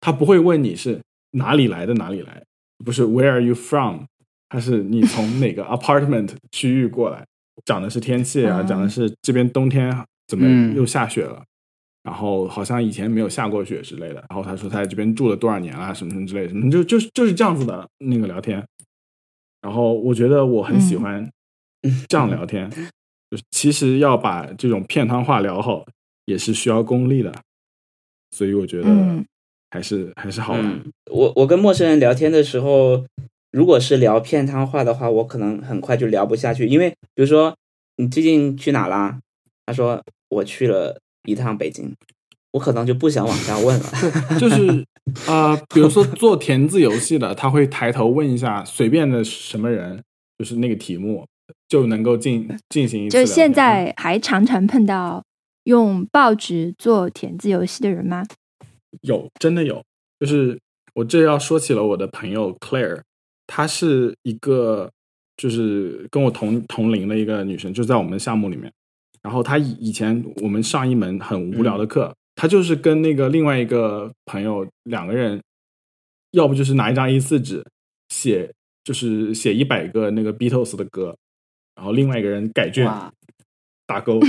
[0.00, 1.00] 他不会问你是
[1.32, 2.42] 哪里来的哪里来，
[2.84, 4.04] 不是 Where are you from，
[4.54, 7.26] 他是你从哪个 apartment 区域过来，
[7.64, 9.90] 讲的是天气啊，哦讲的是这边冬天
[10.28, 11.42] 怎么嗯又下雪了。
[12.04, 18.64] 然后好像以前没有下过雪之类的，然后他说他在这边住了多少年了，什么什么之类的，什么就就是就是这样子的那个聊天。
[19.60, 21.28] 然后我觉得我很喜欢
[22.06, 22.70] 这样聊天，
[23.28, 25.84] 就是其实要把这种片汤话聊好，
[26.26, 27.34] 也是需要功力的，
[28.30, 29.24] 所以我觉得嗯
[29.70, 30.62] 还是、还是好玩。
[30.62, 33.04] 嗯，我我跟陌生人聊天的时候，
[33.54, 37.54] 如果是聊片汤话的话，我可能很快就聊不下去，因为比如说
[37.98, 39.20] 你最近去哪啦？
[39.64, 41.94] 他说我去了一趟北京，
[42.50, 43.86] 我可能就不想往下问了。
[44.40, 44.84] 就是
[45.28, 50.02] 呃，比如说做填字游戏的，他会抬头问一下随便的什么人，
[50.36, 51.24] 就是那个题目
[51.68, 53.16] 就能够进 进行一次。
[53.16, 55.22] 就现在还常常碰到
[55.62, 58.24] 用报纸做填字游戏的人吗？
[59.02, 59.80] 有，真的有。
[60.18, 60.58] 就是
[60.94, 63.02] 我这要说起了我的朋友 Claire，
[63.46, 64.90] 她是一个
[65.36, 68.72] 就是跟我同同龄的一个女生，就在我们项目里面。
[69.22, 75.40] 然后她以以前我们上一门很无聊的课，她就是跟那个另外一个朋友两个人，
[76.32, 77.64] 要不就是拿一张 A 四纸
[78.08, 78.52] 写，
[78.84, 81.16] 就是写一百个那个 Beatles 的歌，
[81.74, 82.86] 然后另外一个人改卷，
[83.86, 84.20] 打勾。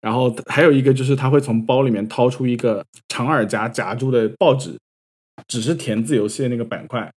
[0.00, 4.78] 然后还有一个就是他会从包里面掏出一个长耳夹夹住的报纸，
[5.46, 7.12] 只是填字游戏的那个板块，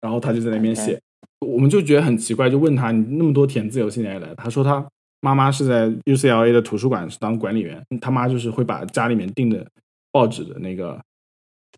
[0.00, 1.00] 然后他就在那边写。
[1.40, 4.34] 我们就觉得很奇怪，就问他你那么多填字游戏哪里来的？
[4.34, 4.86] 他说他
[5.20, 9.66] 妈妈是在 UCLA 的图书馆当管理员，他妈就是会把家里面订的
[10.12, 11.00] 报纸的那个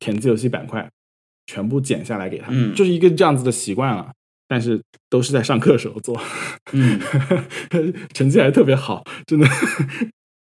[0.01, 0.89] 填字游戏板块
[1.47, 4.11] 全部剪下来给他，嗯就是一个这样子的习惯了。
[4.49, 6.21] 但是都是在上课时候做，
[6.75, 7.01] 嗯，
[8.13, 9.47] 成绩还特别好，真的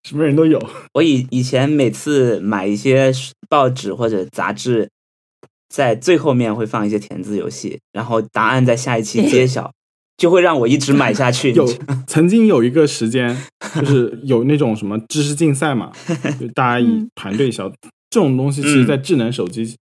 [0.02, 0.60] 什么人都有。
[0.94, 3.12] 我以以前每次买一些
[3.48, 4.90] 报纸或者杂志，
[5.70, 9.72] 在最后面会放一些填字游戏，然后答案在下一期揭晓，
[10.16, 11.52] 就会让我一直买下去。
[11.52, 11.64] 有
[12.08, 13.34] 曾经有一个时间，
[13.76, 15.92] 就是有那种什么知识竞赛嘛，
[16.40, 17.70] 就大家以嗯团队小
[18.10, 19.76] 这种东西，其实在智能手机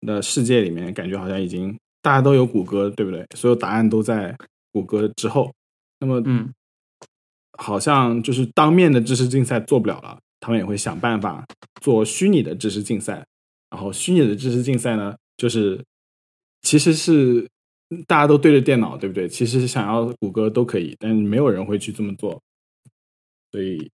[0.00, 3.24] 的世界里面，感觉好像已经大家都有谷歌，对不对？
[3.36, 4.34] 所有答案都在
[4.72, 5.52] 谷歌之后。
[6.00, 6.50] 那么，嗯，
[7.58, 11.44] 好像就是当面的知识竞赛做不了了，他们也会想办法
[11.80, 13.24] 做虚拟的知识竞赛。
[13.72, 15.82] 然后，虚拟的知识竞赛呢，就是
[16.60, 17.48] 其实是
[18.06, 19.26] 大家都对着电脑，对不对？
[19.26, 22.38] 其实想要谷歌都可以，但是没有人会去这么做。
[23.50, 23.90] 所以，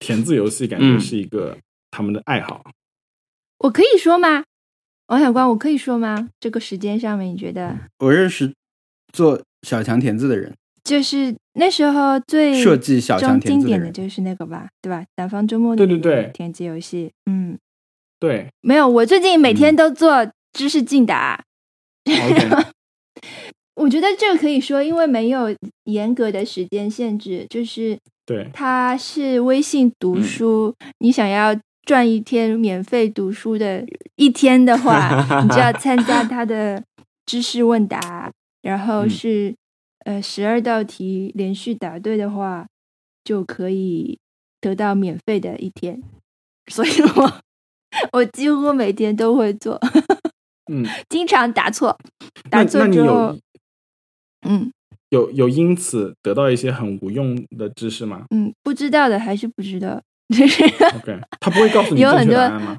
[0.00, 1.56] 填字游戏感觉嗯是一个
[1.92, 2.64] 他们的爱好。
[3.58, 4.42] 我可以说吗？
[5.06, 6.28] 王小光，我可以说吗？
[6.40, 8.52] 这个时间上面，你觉得我认识
[9.12, 15.04] 做小强填字的人，就是那时候最设计小强经填字的人，典的就是那个吧，对吧？
[15.16, 17.58] 南方周末对对对填字游戏，嗯，
[18.20, 18.46] 对。
[18.60, 19.56] 没有，我最近每嗯。
[19.56, 21.42] 天都做知识竞答。
[23.74, 25.54] 我觉得这个可以说，因为没有
[25.84, 33.84] 严格的时间限制，就是对，它是微信读书，你想要赚一天免费读书的
[34.16, 35.08] 一天的话，
[35.42, 36.82] 你就要参加它的
[37.24, 38.30] 知识问答，
[38.62, 39.10] 然后嗯。
[39.10, 39.54] 是、
[40.06, 42.66] 呃十二道题连续答对的话，
[43.22, 44.18] 就可以
[44.58, 46.02] 得到免费的一天。
[46.68, 47.40] 所以我
[48.12, 49.78] 我几乎每天都会做，
[50.72, 51.96] 嗯，经常答错，
[52.50, 53.36] 答错之后，
[54.46, 54.72] 嗯
[55.10, 60.62] 有有因此得到一些很无用的知识吗嗯，不知道的还是不知道，就是？
[60.96, 62.78] OK，他不会告诉你正有很多？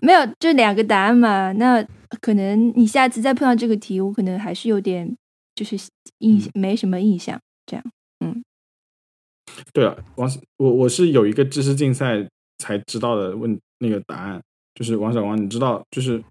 [0.00, 1.50] 没有就两个答案嘛？
[1.52, 1.84] 那
[2.20, 5.16] 可能你下次再碰到这个题，我可能还是有点
[5.54, 5.76] 就是
[6.18, 7.40] 印、嗯没什么印象。
[7.66, 7.84] 这样，
[8.20, 8.42] 嗯
[9.72, 14.42] 对了，王我我是有一个知识竞赛才知道的问那个答案，
[14.74, 16.22] 就是王小王，你知道就是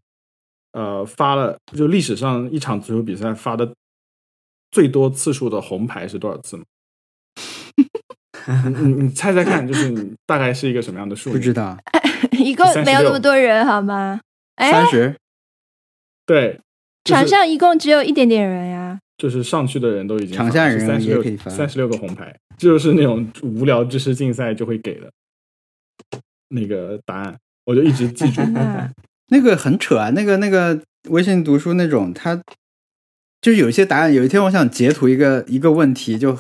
[0.74, 3.72] 呃发了就历史上一场足球比赛发的
[4.72, 6.64] 最多次数的红牌是多少次吗？
[8.66, 11.32] 你你你猜猜看，就是你大概是一个什么样的数？
[11.32, 11.54] 不知。
[11.54, 11.78] 道，
[12.40, 14.20] 一共没有那么多人好吗？
[14.56, 15.16] 哎，三十
[16.26, 16.60] 对，
[17.04, 19.00] 就是场上一共只有一点点人呀。
[19.18, 25.12] 就是上去的人都已经场下人三十六也可以发三十六个红牌，这就是那种无聊知识竞赛就会给的
[26.48, 27.38] 那个答案，
[27.72, 28.42] 我就一直记住。
[29.32, 30.80] 那个很扯啊，那个那个
[31.10, 32.36] 微信读书那种，它
[33.42, 34.14] 就是有一些答案。
[34.14, 36.38] 有一天我想截图一个一个问题，就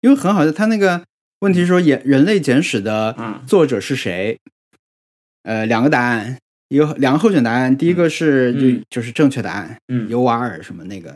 [0.00, 1.02] 因为很好笑，他那个
[1.40, 4.38] 问题说《人人类简史》的嗯作者是谁？
[5.42, 11.10] 呃，两个答案，一个两个候选答案，第一个是就、嗯就是正确答案，嗯尤瓦尔什么那个，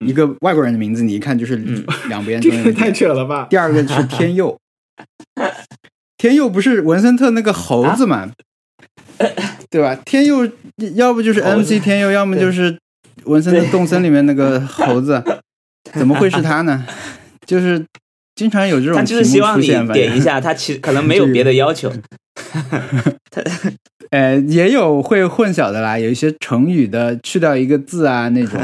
[0.00, 3.46] 嗯一个外国人的名字，你一看就是嗯两边 这个太扯了吧！
[3.50, 4.56] 第二个是天佑，
[6.16, 8.30] 天佑不是文森特那个猴子嘛，
[9.70, 9.94] 对吧？
[10.04, 10.48] 天佑
[10.94, 12.76] 要不就是 MC 天佑，要么就是
[13.24, 15.22] 文森特对动森里面那个猴子，
[15.94, 16.84] 怎么会是他呢？
[17.46, 17.84] 就是
[18.34, 21.92] 经常有这种他就是希望你点一下，他其实可能没有别的要求。
[23.30, 23.42] 他
[24.10, 28.60] 呃，也有会混淆的啦，有一些成语的去掉一个字啊那种。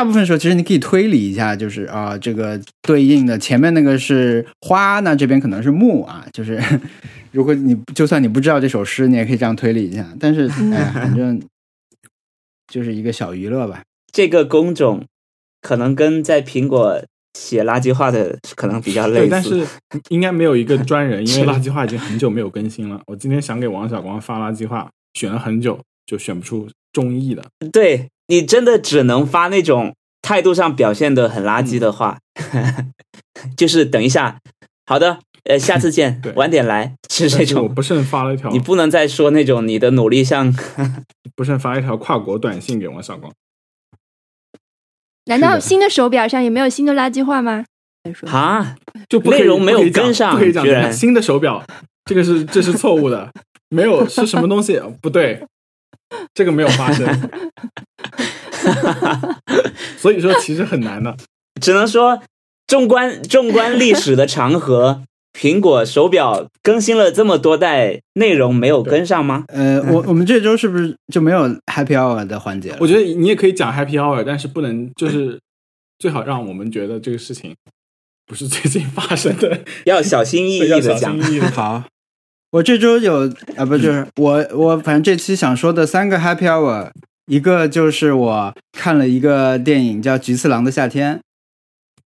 [0.00, 6.24] 大部分时候，其实你可以推理一下，就是啊，这个对应的前面那个是花，那这边可能是木啊。
[6.32, 6.58] 就是
[7.32, 10.08] 如果你就算你不知道这首诗，你也可以这样推理一下。
[10.18, 11.38] 但是， 哎呀，反正
[12.72, 13.82] 就是一个小娱乐吧。
[14.10, 15.04] 这个工种
[15.60, 17.04] 可能跟在苹果
[17.38, 19.28] 写垃圾话的可能比较类，似。
[19.30, 19.66] 但是
[20.08, 22.98] 应该没有一个专人，因为垃圾话已经很久没有更新了。
[23.06, 27.44] 我今天想给王小光发垃圾话，选了很久，就选不出中意的。
[27.70, 32.18] 对你真的只能发那种态度上表现的很垃圾的话，
[33.58, 34.38] 就是等一下，
[34.86, 37.62] 好的，呃， 下次见对，晚点来，是这种。
[37.62, 37.74] 我种。
[37.74, 38.48] 不慎发了一条。
[38.52, 40.54] 你，不能再说那种你的努力像
[41.34, 43.32] 不慎发了一条跨国短信给王小光。
[45.24, 47.64] 难道新的手表上也没有新的垃圾话吗？
[48.26, 48.76] 啊，
[49.08, 51.64] 就不内容没有不可以讲跟上不可以讲新的手表，
[52.04, 53.28] 这个是这是错误的，
[53.68, 54.80] 没有是什么东西？
[55.02, 55.44] 不对，
[56.34, 57.30] 这个没有发生，
[59.98, 61.16] 所以说其实很难的。
[61.60, 62.22] 只能说
[62.66, 69.44] 纵观纵观历史的长河，苹果手表更新了这么多代，内容没有跟上吗？
[69.48, 72.78] 呃，我 我们这周是不是就没有 Happy Hour 的环节了？
[72.80, 75.38] 我觉得你也可以讲 Happy Hour，但是不能就是
[75.98, 77.54] 最好让我们觉得这个事情
[78.26, 81.32] 不是最近发生的， 要小心翼翼的讲心。
[81.32, 81.50] 翼翼的。
[81.50, 81.84] 好，
[82.52, 86.90] 我这周有啊，不就是我我反正这期想说的三个 Happy Hour，
[87.26, 91.16] 一个就是我看了一个电影叫《菊次郎的夏天》，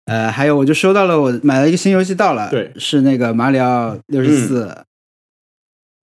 [0.04, 4.85] 呃，还有我就收到了我买了一个新游戏到了，对是那个马里奥六十四。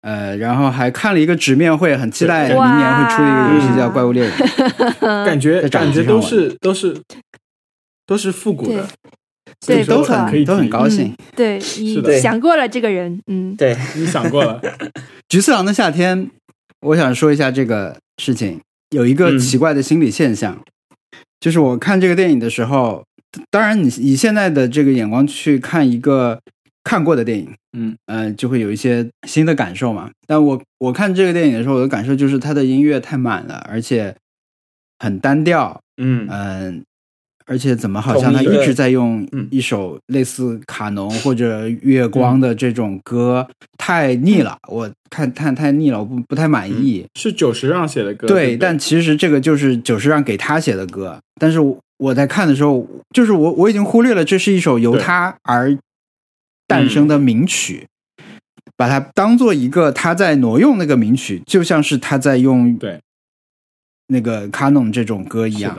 [0.02, 4.32] 呃，然后还看了一个直面会，很期待明年会出一个游戏叫《怪物猎人
[5.26, 7.00] 》。感觉感觉都是都是
[8.08, 8.88] 都是复古的，
[9.66, 11.14] 对，都很可以都很高兴。
[11.36, 14.62] 对你想过了这个人，嗯，对，你想过了，
[15.30, 16.30] 菊次郎的夏天，
[16.82, 18.60] 我想说一下这个事情。
[18.90, 19.40] 有一个嗯。
[19.40, 20.62] 奇怪的心理现象，
[21.40, 23.06] 就是我看这个电影的时候，
[23.50, 26.40] 当然你以现在的这个眼光去看一个
[26.84, 27.96] 看过的电影，嗯。
[28.08, 30.12] 呃，就会有一些新的感受嘛。
[30.28, 34.14] 但我我看这个电影的时候，我的感受就是它的音乐太满了，而且
[35.00, 36.28] 很单调，嗯。
[36.30, 36.84] 嗯、
[37.52, 39.46] 而且怎么好像他一直在用嗯。
[39.52, 43.46] 一首类似卡农 或者月光的这种歌，
[43.78, 47.06] 太腻了，我看太太腻了，我不不太满意。
[47.16, 55.78] 是久石让写的歌，对，但其实这个就是久石让给他写的歌，但是我我在看的时候，就是我我已经忽略了这是一首由他而
[56.66, 57.86] 诞生的名曲。
[58.78, 63.00] 把它当做一个他在挪用那个名曲，就像是他在用对。
[64.08, 65.78] 那个卡农这种歌一样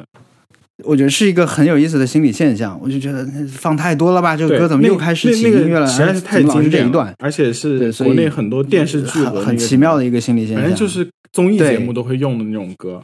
[0.85, 2.79] 我觉得是一个很有意思的心理现象。
[2.83, 5.87] 我就觉得放太多了吧，这个歌怎么又开始那那个起音乐了？
[5.87, 10.63] 实在是太经典一段，而且是国内很多电视剧很那个很奇妙的一个心理现象。
[10.63, 13.03] 反正就是综艺节目都会用的那种歌，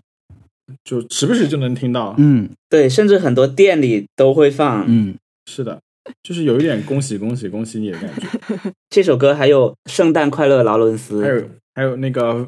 [0.85, 2.15] 就时不时就能听到。
[2.19, 4.85] 嗯对，甚至很多店里都会放。
[4.87, 5.15] 嗯，
[5.47, 5.81] 是的，
[6.23, 8.73] 就是有一点恭喜恭喜恭喜你的感觉。
[8.91, 12.47] 这首歌还有《圣诞快乐，劳伦斯还》，有还有那个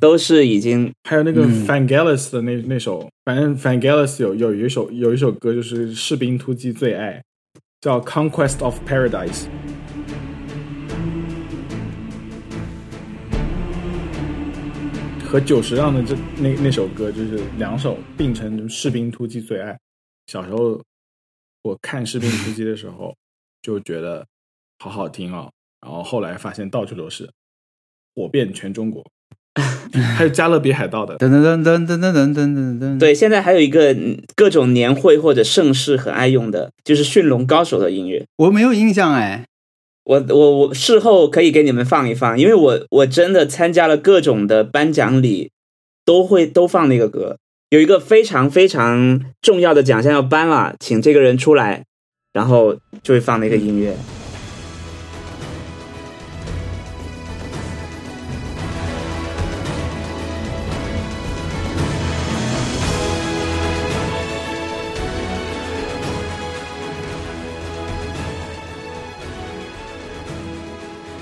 [0.00, 7.22] 都是已经还有那个嗯 Vangelis 的那那首，反正 Vangelis 有有一首有一首歌就是士兵突击最爱，
[7.80, 9.46] 叫 Conquest of Paradise。
[15.24, 19.78] 和久石让的这那那首歌就是两首并称士兵突击最爱。
[20.26, 20.78] 小时候
[21.62, 23.16] 我看士兵突击的时候
[23.62, 24.26] 就觉得
[24.80, 25.50] 好好听哦，
[25.80, 27.30] 然后后来发现到处都是，
[28.14, 29.02] 火遍全中国。
[30.16, 38.24] 还有加勒比海盗的，噔噔噔噔噔噔噔噔噔噔，，对，现在还有一个嗯各种年会或者盛世很爱用的，就是驯龙高手的音乐。
[38.36, 39.44] 我没有印象哎，
[40.04, 45.50] 我我我事后可以给你们放一放，因为我我真的参加了各种的颁奖礼，
[46.06, 47.36] 都会都放那个歌。
[47.68, 51.84] 有一个非常非常重要的奖项要颁了，请这个人出来，
[52.32, 53.94] 然后就会放那个音乐。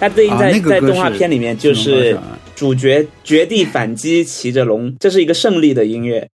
[0.01, 2.19] 他最近在、啊那个在动画片里面就是
[2.57, 6.27] 主角绝地反击，骑着龙，这是一个胜利的音乐。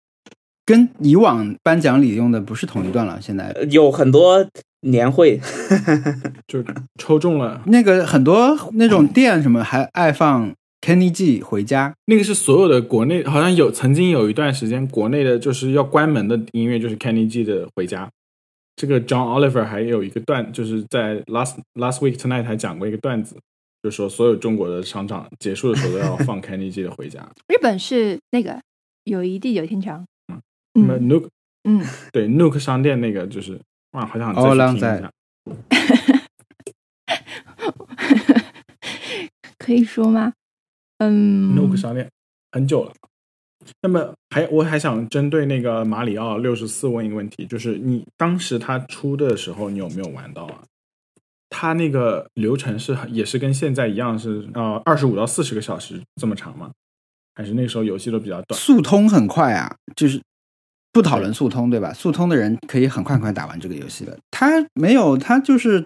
[0.65, 3.19] 跟以往颁奖礼用的不是同一段了。
[3.21, 4.45] 现在呃有很多
[4.81, 5.41] 年会，
[6.49, 6.65] 就
[6.99, 7.63] 抽中了。
[7.67, 18.05] 那个很多那种店什么还爱放 Kenny G 回家，那个是所有的国内，好像有曾经有一段时间，国内的就是要关门的音乐就是 Kenny G 的《回家》。
[18.75, 23.37] 这个 John Oliver 还有一个段，就是在 Last Last Week Tonight 还讲过一个段子，
[23.87, 27.20] 就说所有中国的商场结束的时候都要放 Kenny G 的《回家》。
[27.46, 28.61] 日本是那个
[29.05, 30.05] 友谊地久天长。
[30.72, 31.29] 那么嗯 Nook
[31.62, 33.61] 嗯，对 Nook 商店那个就是
[33.92, 35.12] 哇，好想哦再去听一浪在下。
[39.57, 40.33] 可以说吗？
[40.99, 42.11] 嗯 Nook 商店
[42.51, 42.92] 很久了。
[43.83, 50.64] 那么还我还想针对那个马里奥六十四问一个问题，就是你当时它出的时候，你有没有玩到啊？
[51.49, 56.71] 它那个流程是也是跟现在一样是呃二十五到四十个小时这么长吗？
[57.35, 58.59] 还是那时候游戏都比较短？
[58.59, 60.21] 速通很快啊，就是
[60.93, 61.93] 不讨论速通对吧？
[61.93, 64.19] 速通的人可以很快很快打完这个游戏的。
[64.31, 65.85] 他没有，他就是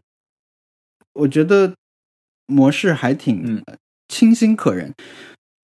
[1.13, 1.75] 我觉得
[2.47, 3.63] 模式还挺
[4.09, 4.95] 清新可人。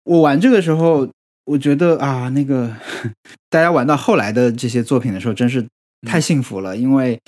[0.04, 1.08] 我玩这个时候，
[1.44, 2.76] 我觉得啊，那个
[3.50, 5.66] 大家玩到后来的这些作品的时候，真是
[6.06, 7.20] 太幸福了，因为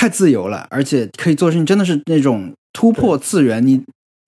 [0.00, 3.84] 太自由了，而且可以做事情真的是那种突破次元，你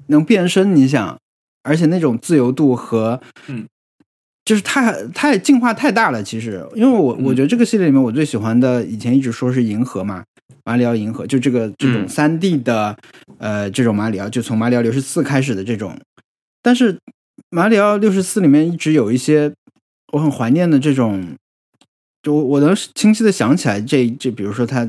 [0.09, 1.19] 能变身，你想，
[1.63, 3.67] 而且那种自由度和嗯。
[4.45, 7.25] 就是太太进化太大了，其实，因为我嗯。
[7.25, 10.23] 我觉得这个系列里面我最喜欢的，以前一直说是银河嘛，
[10.65, 12.09] 马里奥银河，就这个这种嗯。
[12.09, 12.95] 三 D 的、
[13.39, 15.99] 呃这种马里奥，就从马里奥六十四开始的这种，
[16.61, 16.99] 但是
[17.49, 19.51] 马里奥六十四里面一直有一些
[20.13, 21.35] 我很怀念的这种，
[22.23, 24.87] 就我我能清晰的想起来这这，比如说他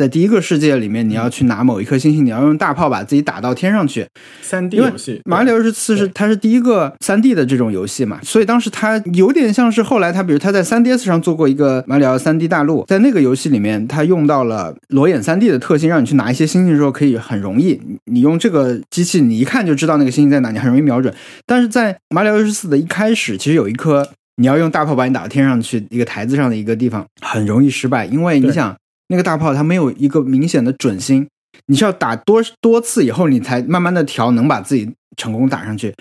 [0.00, 4.06] 在第一个世界里面，你要去拿某一颗星星，你要用大炮把自己打到天上去，
[4.40, 21.14] 三 D 游戏，马里奥是四是它是第一个三 D 的这种游戏嘛，所以当时它有点像是后来它，比如它在 3DS 上做过一个马里奥三 D 大陆，在那个游戏里面，它用到了裸眼三 D 的特性，让你去拿一些星星的时候可以很容易，你你用这个机器，你一看就知道那个星星在哪，你很容易瞄准。
[21.44, 28.74] 但是在马里奥六十四的一开始，其实有一颗你要用大炮把你打到天上去一个台子上的一个地方，很容易失败，因为你想
[29.10, 31.26] 那个大炮它没有一个明显的准心。
[31.66, 35.92] 你是要打多多次以后，你才慢慢的调，能把自己成功打上去。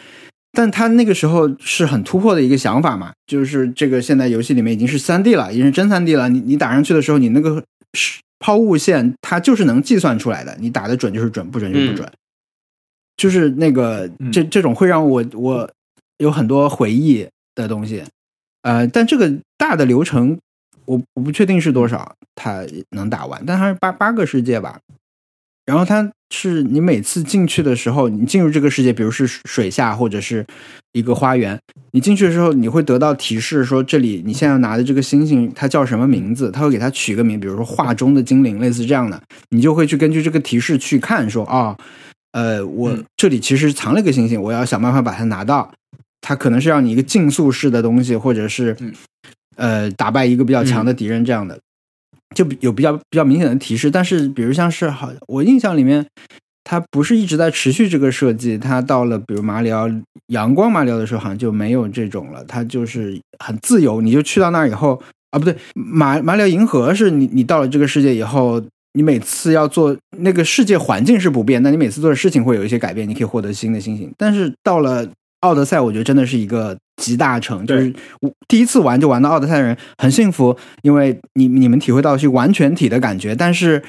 [0.52, 6.30] 但他那个时候是很突破的一个想法嘛，就是这个现在游戏里面已经是三 D 了，已经是真三 D 了。
[6.30, 12.10] 你你打上去的时候，你那个是抛物线它就是能计算出来的，你打的准就是准，不准就不准。
[13.18, 15.70] 就是那个嗯这这种会让我我
[16.18, 18.04] 有很多回忆的东西，
[18.62, 20.38] 呃，但这个大的流程
[20.90, 24.80] 我我不确定是多少，它能打完，但它是八八个世界吧。
[25.68, 30.44] 然后它是你每次进去的时候，你进入这个世界，比如是水下或者是
[30.94, 31.60] 一个花园，
[31.92, 41.78] 你进去的时候，你会得到提示说这里你现在拿的这个星星它叫什么名字，它会给它取个名，比如说画中的精灵，类似这样的，你就会去根据这个提示去看说啊、
[42.32, 45.72] 呃，我嗯这里其实藏了一个星星，我要想办法把它拿到。
[46.22, 48.94] 它可能是让你一个竞速式的东西，或者是嗯
[49.60, 51.60] 呃打败一个比较强的敌人这样的，
[52.34, 53.92] 就有比较比较明显的提示。
[53.92, 56.06] 但是比如像是好，我印象里面，
[56.64, 59.88] 它不是一直在持续这个设计，它到了比如马里奥
[60.28, 65.00] 阳光马里奥的时候，好像就没有这种了，它就是很自由，你就去到那儿以后
[65.32, 68.64] 啊，不对，马马里奥银河是你你到了这个世界以后。
[68.94, 74.12] 你每次要做那个世界环境是不变，但你每次做的事情会有一些改变，你可以获得新的星星。
[74.18, 75.08] 但是到了
[75.42, 77.92] 奥德赛，我觉得真的是一个集大成，就是
[78.22, 83.82] 我第一次玩就玩到奥德赛的人很幸福，因为你你们体会到是完全体的感觉，但是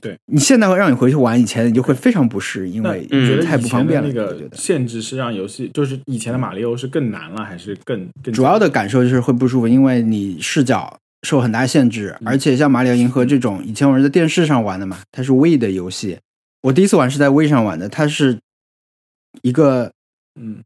[0.00, 4.08] 对你现在会让你回去玩以前，你就会非常不适，因为觉得太不方便了。
[4.08, 16.18] 那个限制是让游戏，就是以前的马里奥是更难了，还是更更主要的感受就是会不舒服，因为你视角受很大限制，嗯而且像马里奥银河这种，以前我是在电视上玩的嘛，它是 Wii 的游戏，
[16.62, 18.38] 我第一次玩是在 Wii 上玩的，它是
[19.42, 19.90] 一个
[20.40, 20.62] 嗯。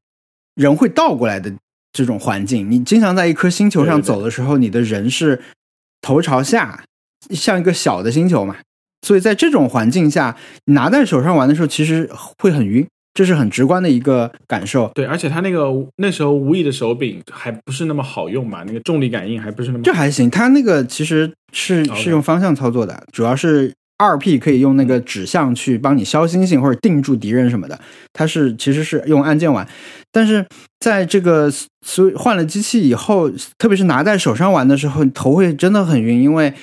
[0.59, 1.55] 人会倒过来的
[1.99, 5.41] 这种环境，你经常在一颗星球上走的时候，你的人是
[6.01, 6.85] 头朝下，
[7.31, 8.55] 像一个小的星球嘛。
[9.05, 10.37] 所以在这种环境下，
[10.67, 12.09] 你拿在手上玩的时候，其实
[12.41, 14.89] 会很晕，这是很直观的一个感受。
[14.95, 18.63] 对，而且它那个那时候无翼的手柄还不是那么好用嘛？
[18.65, 27.79] 那个重力感应还不是那么这还行，它那个其实是是用方向操作的，主要是二 P 可以用那个指向去帮你消星星或者定住敌人什么的，
[28.13, 29.69] 它是其实是用按键玩，
[30.11, 30.47] 但是
[30.81, 31.53] 在这个
[31.85, 36.55] 所换了机器以后，特别是拿在手上玩的时候，头会真的很晕，因为。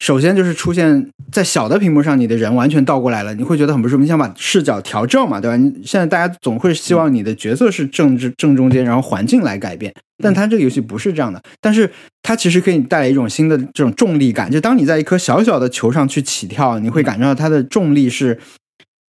[0.00, 4.02] 首先就是出现在小的屏幕上，你的人完全倒过来了，你会觉得很不舒服。
[4.02, 5.56] 你想把视角调正嘛，对吧？
[5.56, 9.94] 你现在大家总会希望你的角色是正正正中间，然后环境来改变。
[10.22, 11.90] 但它这个游戏不是这样的，但是
[12.22, 14.50] 它其实可以带来一种新的这种重力感。
[14.50, 18.38] 就当你在一颗小小的球上去起跳，你会感觉到它的重力是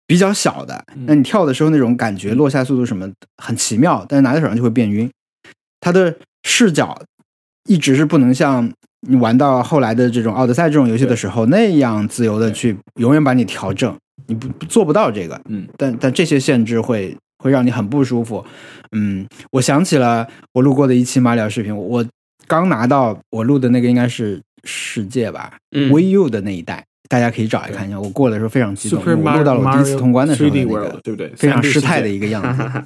[0.05, 0.85] 比较小的。
[1.07, 5.09] 那你跳的时候那种感觉，落下速度什么很奇妙，但是拿在手上就会变晕。
[5.79, 6.99] 它的视角
[7.67, 8.71] 一直是不能像
[9.07, 13.95] 你玩到后来的这种奥德赛这种游戏的时候那样自由的去永远把你调正，
[14.27, 15.39] 你不做不到这个。
[15.49, 18.43] 嗯，但但这些限制会会让你很不舒服。
[18.91, 22.05] 嗯，我想起了我录过的一期马里奥视频，我
[22.47, 27.99] 刚拿到我录的那个应该是世界吧、嗯 v U 的那一代，大家可以找来看一下。
[27.99, 31.31] 我过的时候非常激动录到了我第一次通关的时候的 3D 那个对不对？
[31.35, 32.83] 非常失态的一个样子。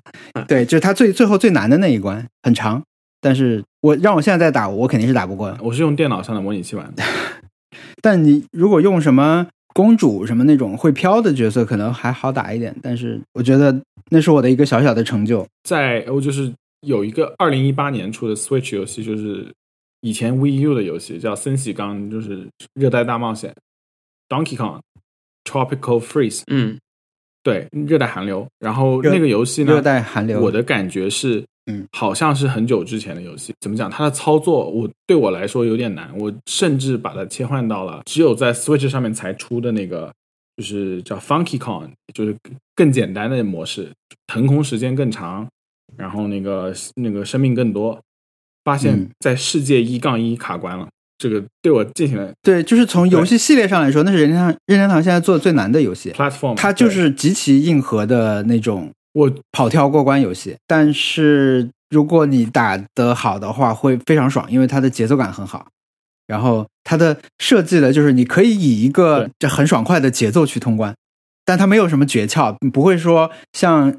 [0.47, 2.81] 对，就是它最最后最难的那一关，很长，
[3.21, 5.55] 但是我让我现在再打，我肯定是打不过。
[5.61, 7.03] 我是用电脑上的模拟器玩的。
[8.01, 12.75] 但你如果用什么公主什么那种会飘的角色，可能还好打一点。
[12.81, 15.45] 但是我觉得那是我的一个小小的成就。
[15.63, 19.53] 在我就是有一个二零一八年出的 Switch 游戏，就是
[20.01, 23.53] 以前 Wii U 的游戏，叫《森喜刚》，就是《热带大冒险》
[24.33, 24.79] （Donkey Kong
[25.43, 26.43] Tropical Freeze）。
[26.47, 26.79] 嗯
[27.43, 28.45] 对，热带寒流。
[28.59, 33.53] 然后那个游戏呢，热带寒流，我的感觉是，嗯，好像是很久之前的游戏。
[33.61, 33.89] 怎么讲？
[33.89, 40.11] 它的操作我对我来说有点难，我甚至把它切换到了只有在 Switch 上面才出的那个，
[40.57, 42.35] 就是叫 Funky Kong，就是
[42.75, 43.91] 更简单的模式，
[44.27, 45.47] 腾空时间更长，
[45.95, 47.99] 然后那个那个生命更多。
[48.65, 50.87] 发现嗯，在世界一杠一卡关了，
[51.19, 56.11] 这个对我进行了对，就是从游戏系列上来说，那是任天堂任天堂现在做的最难的游戏。
[56.11, 65.67] platform，它就是极其硬核的那种我跑跳过关游戏，但是如果你打得好的话，会非常爽，因为它的节奏感很好。
[66.25, 70.95] 然后它的设计的就是你可以以一个很爽快的节奏去通关，
[71.43, 73.93] 但它没有什么诀窍，不会说像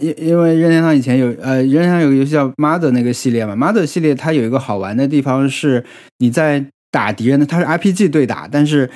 [0.00, 5.84] 因因为任天堂以前有呃任天堂有个游戏叫 Mother 那个系列嘛，Mother 系列它有一个好玩的地方是
[6.18, 8.90] 你在打敌人的，它是 RPG 对打，但是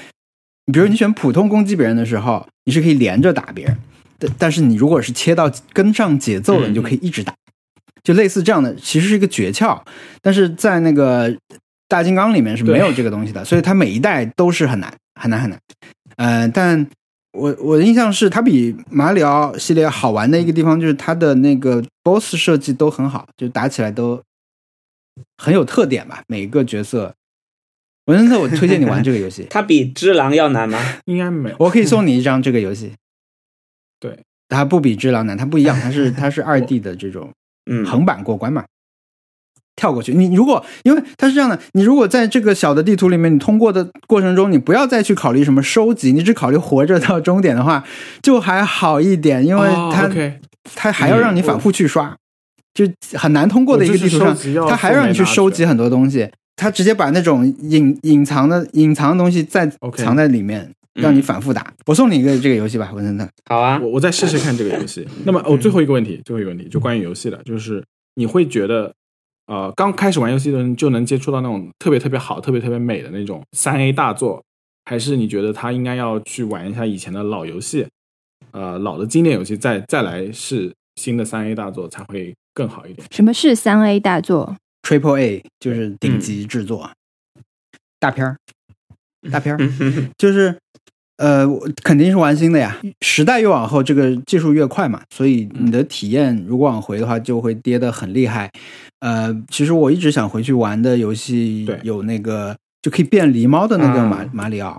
[0.73, 3.77] 比如你选普通攻击别人的时候，你是可以连着打别人，
[4.19, 7.35] 但但是你如果是切到跟上节奏了，嗯你就可以一直打，
[8.03, 9.81] 就类似这样的，其实是一个诀窍，
[10.23, 11.37] 但是在那个
[11.89, 15.59] 大金刚里面是没有这个东西的，所以它每一代都是很难很难很难。
[16.17, 16.87] 呃，但
[17.35, 24.23] 我我的印象是它比马里奥系列好玩的一个地方就是它的那个 BOSS 设计都很好，就打起来都
[25.37, 27.15] 很有特点吧，每一个角色。
[28.07, 29.47] 文森特，我推荐你玩这个游戏。
[29.51, 30.79] 它比只狼要难吗？
[31.07, 31.57] 应该没有。
[31.59, 32.93] 我可以送你一张这个游戏。
[33.99, 34.19] 对，
[34.49, 37.33] 它不比《只狼》难，它不一样，它是 它是二 D 的这种
[37.65, 38.65] 嗯，横版过关嘛，
[39.77, 40.15] 跳过去。
[40.15, 47.85] 你如果因为它是这样的，你如果在这个小的地图里面，你通过的过程中，你不要再去考虑什么收集，你只考虑活着到终点的话，
[48.23, 50.11] 就还好一点，因为哦它、
[50.75, 52.17] 它还要让你反复去刷，
[52.73, 54.37] 就很难通过的一个地图上
[54.69, 56.29] 它还让你去收集很多东西。
[56.57, 61.67] 它直接把那种隐隐藏的隐藏的东西再藏在里面，让你反复打。
[61.85, 63.29] 我送你一个这个游戏吧，文森特。
[63.47, 65.05] 好啊，我我再试试看这个游戏。
[65.25, 67.83] 那么哦，最后一个问题，最后一个问题就关于游戏的，就是
[68.15, 68.95] 你会觉得，
[69.47, 74.43] 呃，刚开始玩游戏的人就能接触到那种特别特别好、特别特别美的那种三 A 大作，
[74.87, 77.87] 还是你觉得他应该要去玩一下以前的老游戏，
[78.53, 83.07] 呃，老的经典游戏，再再来试新的三 A 大作才会更好一点？
[83.11, 86.91] 什么是三 A 大作？Triple A 就是顶级制作，
[88.01, 88.37] 大片儿，
[89.31, 90.59] 大片儿嗯 就是
[91.25, 92.79] 呃，我肯定是玩新的呀。
[93.01, 98.51] 时代越往后，这个技术越快嘛，所以你的体验如果往回的话，就会跌得很厉害。
[99.01, 104.79] 呃，其实我一直想回去玩的游戏对有那个就可以变狸猫的那个马、啊马里奥，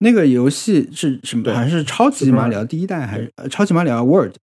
[0.00, 1.50] 那个游戏是什么？
[1.54, 4.34] 好像是超级马里奥第一代还是呃超级马里奥 World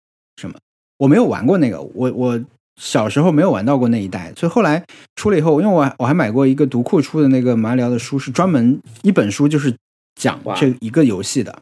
[0.40, 0.54] 什么？
[0.96, 2.40] 我没有玩过那个，我我
[2.80, 4.82] 小时候没有玩到过那一代，所以后来
[5.16, 9.74] 出了以后，因为我我还买过一个读库出的那个马里奥的书，是专门一本书就是
[10.14, 11.58] 讲哇这一个游戏的。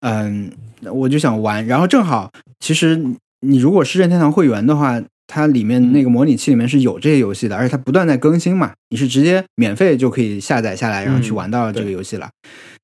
[0.00, 0.50] 嗯，
[0.92, 12.30] 我就想玩，然后正好，其实你你如果是任天堂会员的话，它里面那个模拟器里面是有这些游戏的，而且它不断在更新嘛，你是直接免费就可以下载下来，然后去嗯玩到这个游戏了。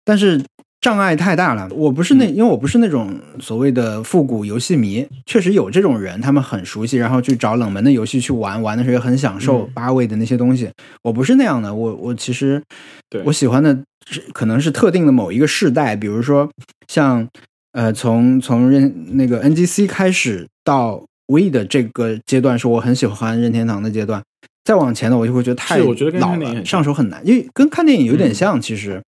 [0.05, 0.45] 但是
[0.81, 9.71] 障碍太大了，我不是那，因为我不是那种所谓的复古游戏迷，确实有这种人，他们很熟悉，然后去找冷门的游戏去玩，玩的时候也很享受嗯。
[9.75, 10.71] 八位的那些东西。
[11.03, 12.63] 我不是那样的，我我其实
[13.11, 13.23] 对。
[13.25, 13.77] 我喜欢的
[14.09, 16.49] 是可能是特定的某一个世代，比如说
[16.87, 17.27] 像
[17.73, 24.23] 呃从从任那个 NGC 开始到 We 的这个阶段，是我很喜欢任天堂的阶段。
[24.63, 29.03] 再往前呢，我就会觉得太我觉得老了，上手很难，因为跟看电影有点像，其实，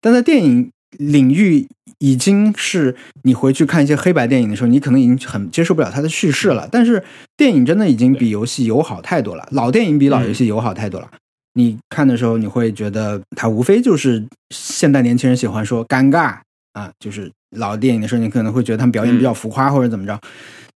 [0.00, 1.66] 但在电影领域
[1.98, 6.68] 已经是你回去看一些黑白电影的时候，你可能已经很接受不了它的叙事了。
[6.70, 7.02] 但是
[7.36, 11.08] 电影真的已经比游戏友好太多了，老电影比老游戏友好太多了。
[11.54, 16.38] 你看的时候，你会觉得它无非就是现代年轻人喜欢说尴尬
[16.72, 20.20] 啊，就是老电影的时候，你可能会觉得他们表演比较浮夸或者怎么着，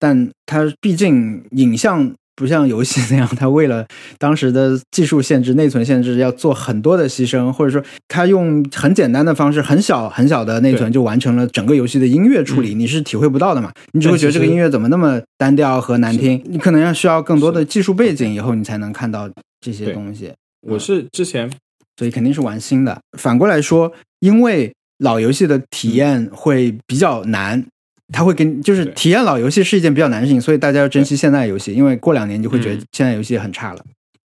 [0.00, 3.86] 但它毕竟影像不像游戏那样，它为了
[4.18, 13.72] 当时的技术限制、内存限制，要做很多的牺牲，或者说它用很简单的方式，很小很小的内存就完成了整个游戏的音乐处理，你是体会不到的嘛？
[13.92, 19.30] 你只会觉得这个音乐怎么那么单调和难听，你可能要需要更多的技术背景以后，你才能看到
[19.60, 20.32] 这些东西。
[20.66, 21.50] 我是之前
[21.96, 22.98] 所以肯定是玩新的。
[23.18, 27.64] 反过来说，因为老游戏的体验会比较难，
[28.12, 33.84] 它会跟就是体验老游戏是一件比较难的事情，所以大家要珍惜现在游戏，因为过两年你就会觉得嗯现在游戏很差了。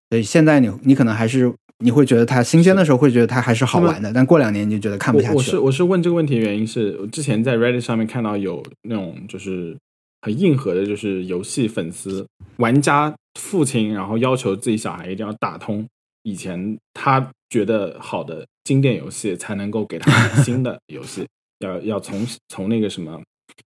[0.09, 5.57] 所以现在你你可能还是你会觉得它新鲜的时候会觉得它还是好玩的，但过两年你就觉得看不下我我是。
[5.57, 9.76] 我是问这个问题的原因是我之前在 Reddit 上面看到有那种就是
[10.21, 12.26] 很硬核的，就是游戏粉丝
[12.57, 15.86] 玩家父亲，然后要求自己小孩一定要打通
[16.21, 20.11] 以前他觉得好的经典游戏，才能够给他
[20.43, 21.26] 新的游戏，
[21.59, 23.19] 要要从从那个什么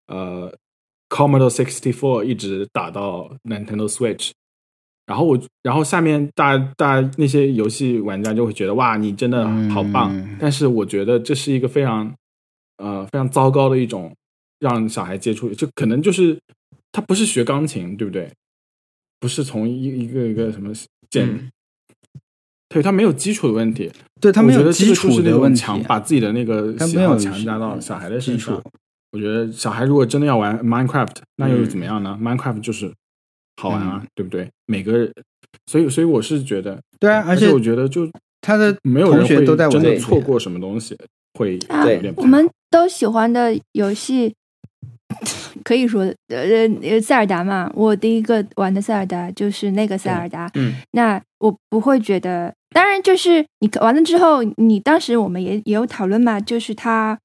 [0.07, 0.53] 呃
[1.09, 4.31] Commodore 64一直打到 Nintendo Switch。
[5.05, 10.13] 然后我，然后下面大大那些游戏玩家就会觉得哇，你真的好棒。
[10.13, 12.13] 嗯但是我觉得这是一个非常
[12.77, 14.13] 呃非常糟糕的一种
[14.59, 16.37] 让小孩接触，就可能就是
[16.91, 18.29] 他不是学钢琴，对不对？
[19.21, 20.73] 不是从一一个一个什么
[21.09, 21.49] 键，嗯
[22.67, 23.89] 对他没有基础的问题。
[24.19, 28.61] 对他没有基础的问题，强把自己的那个喜好强加到小孩的身上。
[29.11, 32.91] 我觉得小孩如果真的要玩 Minecraft，那又嗯怎么样呢、m i n e c r a f t 就是
[33.61, 34.49] 好玩啊，嗯对不对？
[34.65, 35.13] 每个人，
[35.65, 38.09] 所以所以我是觉得，对啊，而而且我觉得就
[38.41, 40.97] 他的没有人会同学都在真的错过什么东西，
[41.33, 44.33] 会啊有点不我们都喜欢的游戏，
[45.63, 50.51] 可以说呃呃塞尔达嘛，我第一个玩的塞尔达就是那个塞尔达。
[50.55, 57.17] 嗯，那我不会觉得，当然就是你完了之后，你当时我们也也有讨论嘛，就是它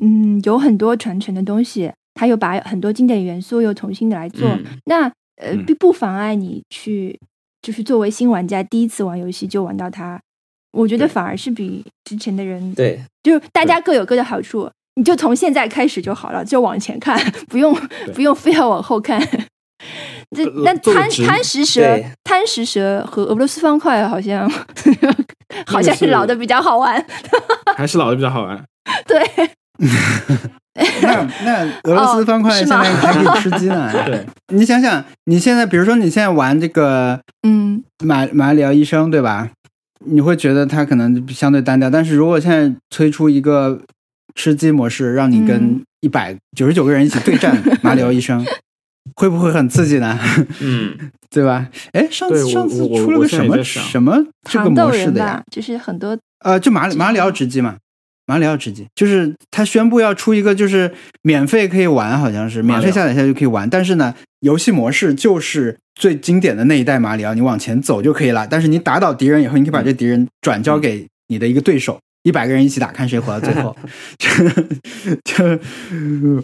[0.00, 4.48] 嗯有很多传承的东西，它又把很多经典元素又重新的来做。
[4.48, 5.04] 嗯那
[5.36, 7.18] 呃嗯并不妨碍你去，
[7.62, 10.20] 就是作为新玩家第一次玩游戏就玩到它，
[10.72, 17.74] 我觉得反而是比之前的人对，就是大家各有各的好处，你就从现在开始就好了，就往前看， 不用
[18.14, 19.20] 不用非要往后看。
[20.36, 24.48] 这呃那贪贪食蛇、贪食蛇和俄罗斯方块好像
[25.66, 27.04] 好像是老的比较好玩。
[27.74, 28.62] 还是老的比较好玩。
[29.06, 29.18] 对，
[31.02, 33.90] 那那俄罗斯方块现在还可以吃鸡呢。
[34.06, 34.24] 对，
[34.54, 39.48] 你想想，你现在比如说你现在玩这个嗯，马马里奥医生，对吧？
[40.06, 43.80] 你会觉得它可能相对单调，但是如果现在推出一个
[44.34, 48.42] 吃鸡模式，让你跟嗯一百九十九个人一起对战 马里奥医生，
[49.16, 50.18] 会不会很刺激呢？
[50.60, 50.96] 嗯，
[51.28, 51.68] 对吧？
[51.92, 54.16] 哎，上次上次出了个什么什么
[54.48, 57.76] 这个模式的呀就是很多呃，就马里马里奥吃鸡嘛，
[58.30, 68.46] 马里奥吃鸡，就是他宣布要出一个，就是免费可以玩，好像是免费下载下就可以玩，但是呢，游戏模式就是最经典的那一代马里奥，你往前走就可以了。
[68.48, 71.98] 但是你打倒敌人以后，你可以把这敌人转交给你的一个对手。
[72.22, 73.74] 一百个人一起打，看谁活到最后。
[74.18, 74.28] 就
[75.24, 75.58] 就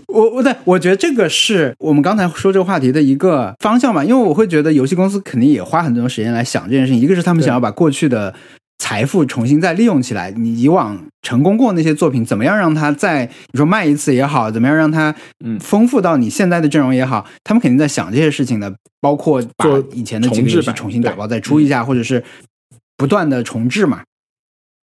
[0.08, 6.98] 我我对我觉得这个是我们刚才说这个话题的一个方向吧，因为我会觉得游戏公司肯定也花很多时间来想这件事情。
[6.98, 8.34] 一个是他们想要把过去的
[8.78, 15.14] 财富重新再利用起来，你以往成功过那些作品，怎么样让它再你说卖一次也好，怎么样让它
[15.44, 22.22] 嗯丰富到你现在的阵容也好，他们肯定在想这些事情的，包括把以前的几个游戏重置版对重新打包再出一下，或者是
[22.96, 24.02] 不断的重置嘛，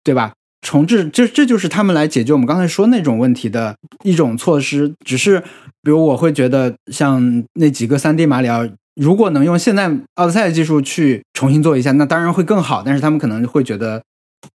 [0.05, 0.33] 对吧？
[0.63, 3.75] 重置，这这就是他们来解决我们刚才说那种问题的
[4.05, 4.93] 一种措施。
[5.05, 5.41] 只是，
[5.83, 8.63] 比如我会觉得，像那几个三 D 马里奥，
[9.01, 12.83] 如果能用现在奥德赛的技术去重新做一下，那当然会更好。
[12.85, 14.03] 但是他们可能会觉得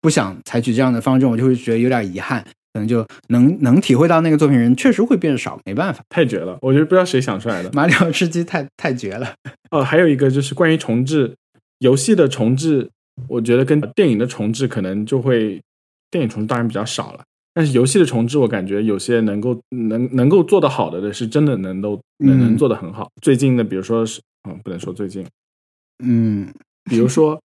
[0.02, 2.44] 不想采取这样的方针，我就会觉得有点遗憾。
[2.74, 6.02] 可能就能 能体会到那个作品人确实会变少， 没办法。
[6.10, 7.70] 太绝了，我觉得不知道谁想出来的。
[7.72, 9.32] 马里奥吃鸡太太绝了。
[9.70, 11.34] 哦，还有一个就是关于重置
[11.78, 12.90] 游戏的重置，
[13.28, 15.58] 我觉得跟电影的重置可能就会
[16.10, 17.24] 电影重置当然比较少了，
[17.54, 23.08] 但是游戏的重置，我感觉有些能够能能够做得好的的是真的能够能能做得很好。
[23.22, 25.24] 最近的，比如说是嗯，不能说最近，
[26.04, 26.52] 嗯，
[26.90, 27.40] 比如说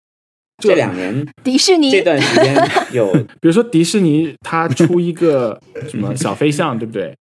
[0.62, 2.54] 这两年 迪士尼这段时间
[2.92, 7.16] 有比如说迪士尼它出一个什么小飞象，对不对？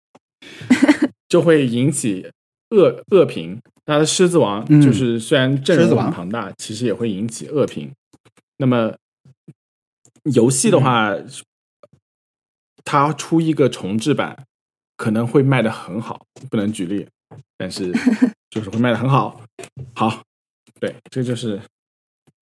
[1.27, 2.29] 就会引起
[2.69, 3.59] 恶恶评。
[3.85, 7.91] 它的狮子王嗯就是虽然阵容狮子王很庞大，其实也会引起恶评。
[8.57, 8.93] 那么
[10.33, 11.13] 游戏的话，
[12.83, 14.45] 它出一个重置版，
[14.97, 17.07] 可能会卖的很好，不能举例，
[17.57, 17.91] 但是
[18.49, 19.41] 就是会卖的很好。
[19.95, 20.21] 好，
[20.79, 21.59] 对，这就是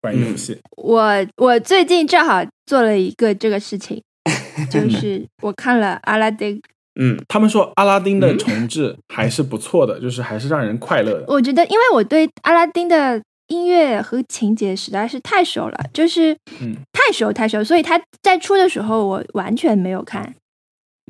[0.02, 0.58] 关于游戏。
[0.78, 4.02] 我我最近正好做了一个这个事情，
[4.72, 6.62] 就是我看了阿拉丁，
[7.00, 11.26] 嗯他们说阿拉丁的重置还是不错的，就是还是让人快乐的。
[11.28, 20.34] 我觉得因为我对阿拉丁的音乐和情节实在是太熟了，就是嗯太熟太熟，所以他在出的时候我完全没有看。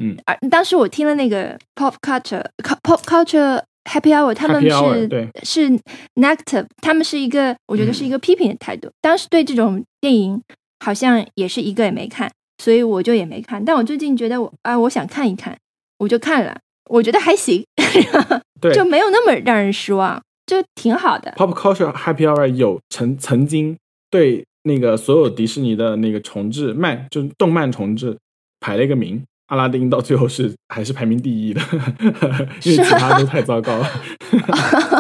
[0.02, 2.44] 嗯，而当时我听了那个 pop culture
[2.82, 5.70] pop culture happy hour，他们是是
[6.16, 8.90] negative，他们是一个我觉得是一个批评的态度。
[9.02, 10.42] 当时对这种电影
[10.80, 12.32] 好像也是一个也没看，
[12.64, 13.64] 所以我就也没看。
[13.64, 15.58] 但我最近觉得我啊，我想看一看，
[15.98, 16.58] 我就看了，
[16.90, 17.66] 我觉得还行，
[18.62, 21.32] 对 就没有那么让人失望，就挺好的。
[21.38, 23.78] Pop Culture Happy Hour 有曾曾经
[24.10, 28.18] 对那个所有迪士尼的那个重置漫，就是动漫重置
[28.60, 31.62] 排了一个名，阿拉丁到最后是还是排名第一的，
[32.66, 33.88] 因为其他都太糟糕了。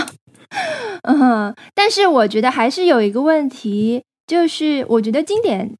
[1.02, 5.74] 嗯，但是我觉得还是有一个问题，就是我觉得经典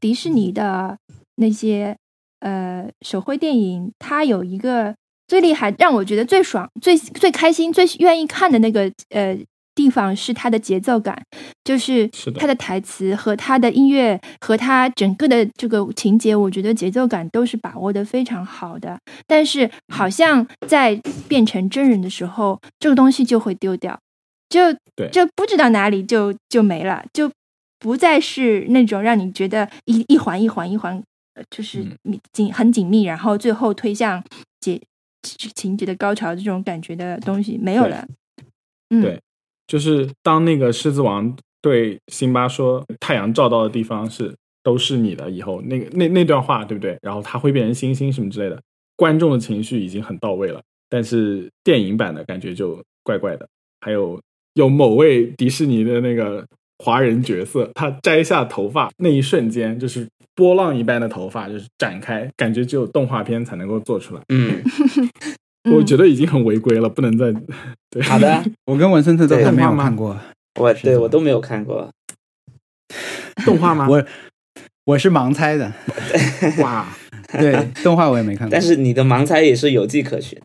[0.00, 0.98] 迪士尼的
[1.36, 1.96] 那些
[2.40, 4.94] 呃手绘电影，它有一个
[5.32, 9.34] 最厉害，让我觉得最爽、最最开心、最愿意看的那个呃
[9.74, 11.18] 地方是它的节奏感，
[11.64, 12.06] 就是
[12.38, 18.98] 它的台词和它的音乐和它整个的这个情节，我觉得节奏感都是把握的非常好的。
[19.26, 23.98] 但是好像在变成真人的时候，这个东西就会丢掉。
[24.50, 24.70] 就
[25.10, 27.30] 就不知道哪里就就没了，就
[27.78, 31.02] 不再是那种让你觉得一一环一环一环，
[31.32, 31.86] 呃就是
[32.34, 34.22] 紧很紧密，然后最后推向
[34.60, 34.78] 结
[35.22, 38.06] 情节的高潮这种感觉的东西没有了。
[38.90, 39.20] 嗯，对
[39.66, 46.98] 就是当那个狮子王对辛巴说太阳照到的地方是都是你的以后，那个那那段话对不对？
[47.02, 48.60] 然后他会变成星星什么之类的，
[48.96, 53.48] 观众的情绪已经很到位了，但是电影版的感觉就怪怪的。
[53.80, 54.20] 还有
[54.54, 56.46] 有某位迪士尼的那个
[56.78, 64.20] 华人角色，他摘下头发那一瞬间，就是波浪一般的头发就是展开，感觉只有动画片才能够做出来。
[64.28, 64.62] 嗯，
[65.64, 67.32] 嗯我觉得已经很违规了，不能再
[67.90, 68.02] 对。
[68.02, 70.18] 好的， 我跟文森特都还没有看过，
[70.60, 71.90] 我是对我都没有看过。
[73.44, 73.86] 动画吗？
[73.88, 74.04] 我
[74.84, 75.72] 我是盲猜的，
[76.60, 76.86] 哇，
[77.32, 77.52] 对，
[77.82, 78.52] 动画我也没看过。
[78.52, 80.38] 但是你的盲猜也是有迹可循，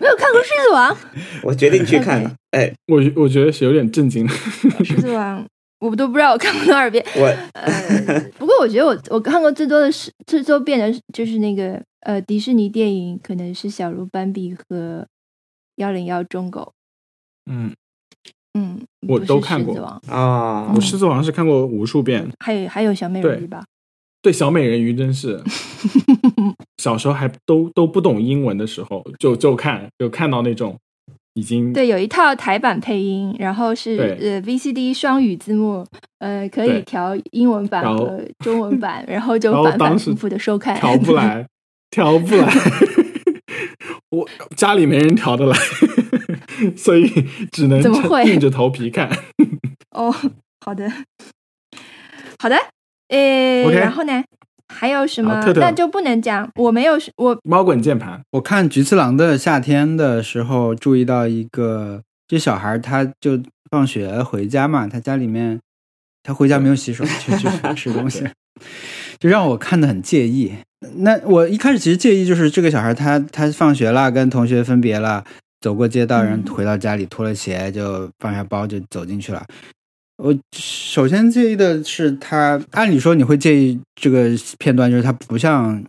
[0.00, 0.94] 没有看过《狮子王》，
[1.42, 2.34] 我决定去看了。
[2.52, 4.26] 哎，我我觉得是有点震惊。
[4.84, 5.42] 《狮子王》
[5.80, 7.04] 我都不知道我看过多少遍。
[7.16, 15.06] 我呃，不过我觉得我我看过最多的是最多遍的就是那个呃迪士尼电影，可能是小鹿斑比和
[15.76, 16.72] 幺零幺忠狗。
[17.50, 17.72] 嗯，
[18.54, 20.02] 嗯，我都看过狮子王。
[20.08, 20.72] 啊。
[20.74, 23.64] 我，狮子王是看过无数遍，还有还有小美人鱼吧？
[24.20, 25.40] 对小美人鱼真是。
[26.78, 30.76] 小时候还都都不懂英文的时候，就就看就看到那种
[31.38, 35.86] 已经对，有一套台版配音，然后是呃 VCD 双语字幕，
[36.18, 40.74] 呃，可以调英文版和中文版， 然后就反反复复的收看。
[40.76, 41.46] 调不来，
[41.92, 42.52] 调不来，
[44.10, 45.56] 我家里没人调得来，
[46.76, 47.06] 所以
[47.52, 48.24] 只能怎么会？
[48.24, 49.08] 硬着头皮看。
[49.92, 50.12] 哦，
[50.64, 50.90] 好的，
[52.40, 52.56] 好的，
[53.10, 54.24] 诶然后呢，
[54.68, 55.40] 还有什么？
[55.42, 63.40] 特特那就不能讲，我没有，我猫滚键盘，我看《菊次郎的夏天》的时候，注意到一个，这小孩他就
[63.70, 65.58] 放学回家嘛，他家里面
[66.22, 68.24] 他回家没有洗手， 去 去吃东西，
[69.18, 70.54] 就让我看的很介意。
[70.98, 75.24] 那我一开始其实介意就是这个小孩他他放学了，跟同学分别了，
[75.60, 79.44] 走过街道，然后嗯回到家里脱了鞋就放下包就走进去了。
[80.18, 85.82] 我首先介意的是他，按理说你会介意这个片段，就是他不像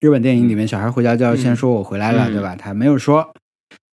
[0.00, 2.56] 日本电影里面小孩回家就要先说我回来了，嗯对吧？
[2.56, 3.34] 他没有说，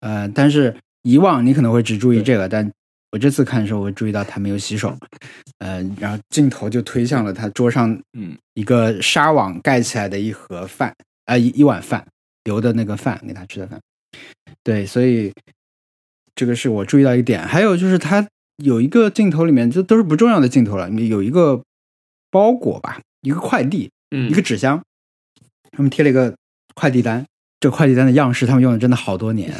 [0.01, 2.69] 呃，但是以往你可能会只注意这个，但
[3.13, 4.93] 我这次看的时候，我注意到他没有洗手，
[5.59, 10.93] 呃，然后镜头就推向了他桌上嗯一个纱网盖起来的一盒饭，
[11.25, 12.05] 啊、一一碗饭
[12.43, 13.79] 留的那个饭给他吃的饭。
[14.63, 15.31] 对，所以
[16.35, 17.41] 这个是我注意到一点。
[17.47, 18.27] 还有就是他
[18.63, 21.63] 有一个镜头里面，这都是不重要的镜头了，有一个
[22.29, 24.83] 包裹吧，一个快递，嗯一个纸箱，
[25.71, 26.35] 他们贴了一个
[26.73, 27.25] 快递单。
[27.59, 29.51] 这快递单的样式，他们用了真的好多年，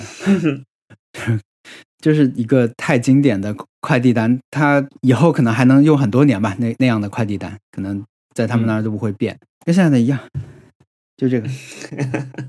[1.99, 6.55] 就是一个太经典的快递单，它以后可能还能用很多年吧。
[6.59, 9.35] 那那样的快递单，可能在他们那儿都不会变，
[9.65, 10.19] 跟现在的一样。
[11.17, 11.49] 就这个，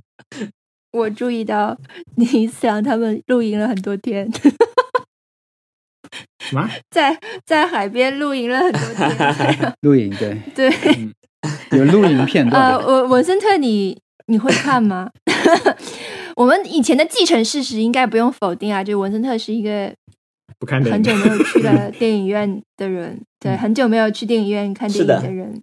[0.92, 1.78] 我注意到
[2.16, 4.30] 你想他们露营了很多天，
[6.49, 6.68] 什么？
[6.90, 9.74] 在在海边露营了很多天。
[9.82, 12.84] 露营对，对，有露营片呃，段呃。
[12.84, 15.11] 我文森特你你会看吗？
[16.36, 19.92] 我们以前的继承事实应该不用否定啊，就文森特是一个
[20.59, 25.62] 不看很久没有去了电影院的人，对，很久没有去电影院看电影是的的人，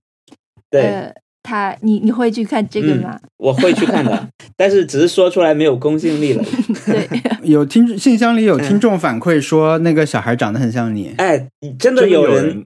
[0.70, 1.14] 对，呃，
[1.46, 3.20] 他你你会去看这个吗？
[3.38, 4.28] 我会去看的，
[4.58, 6.44] 但是只是说出来没有公信力了。
[6.86, 7.08] 对，
[7.48, 11.14] 有听信箱里有听众反馈说，那个小孩长得很像你。
[11.20, 11.38] 哎，
[11.78, 12.66] 真的真的有有人，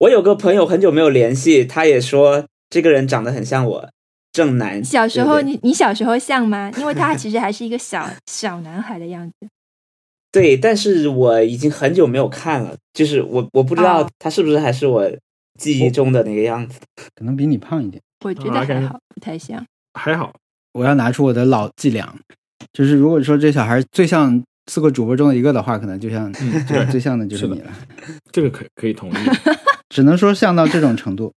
[0.00, 3.88] 我有个朋友很久没有联系，他也说这个人长得很像我，
[4.32, 4.84] 正男。
[4.84, 6.72] 小时候对你你小时候像吗？
[6.78, 9.48] 因为他其实还是一个小小男孩的样子。
[10.32, 15.08] 对，但是我已经很久没有看了，就是我我不知道哦他是不是还是我
[15.58, 16.78] 记忆中的那个样子。
[17.14, 18.02] 可能比你胖一点。
[18.26, 19.64] 我觉得还好，不太像。
[19.94, 20.32] 还好，
[20.72, 22.14] 我要拿出我的老伎俩，
[22.72, 27.72] 就是如果说这小孩最像四个主播中的一个的话，可能就像嗯 这个最像的就是你了。
[28.32, 29.14] 这个可可以同意。
[29.88, 31.32] 只能说像到这种程度。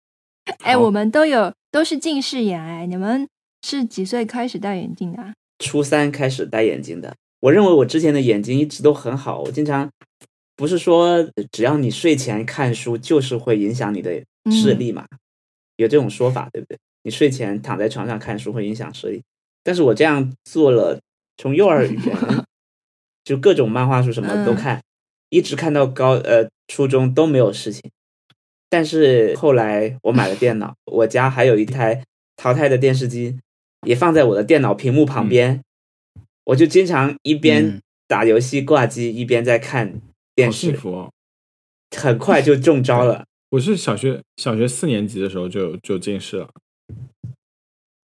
[0.64, 3.28] 哎，我们都有都是近视眼哎，你们
[3.66, 5.34] 是几岁开始戴眼镜的、啊？
[5.58, 9.90] 初三开始戴眼镜的，我认为我之前的眼睛一直都很好，我经常
[10.56, 11.22] 不是说
[11.52, 14.10] 只要你睡前看书就是会影响你的
[14.50, 15.06] 视力嘛，
[15.80, 16.78] 有这种说法对不对？
[17.02, 19.22] 你睡前躺在床上看书会影响视力，
[19.64, 21.00] 但是我这样做了，
[21.38, 22.44] 从幼儿园
[23.24, 24.82] 就各种漫画书什么都看，
[25.30, 27.90] 一直看到高呃初中都没有事情。
[28.68, 32.04] 但是后来我买了电脑，我家还有一台
[32.36, 33.38] 淘汰的电视机，
[33.86, 35.62] 也放在我的电脑屏幕旁边，
[36.44, 40.02] 我就经常一边嗯打游戏挂机，一边在看
[40.34, 41.10] 电视，福哦！
[41.96, 43.24] 很快就中招了。
[43.50, 46.48] 我是小学小学四年级的时候就就近视了，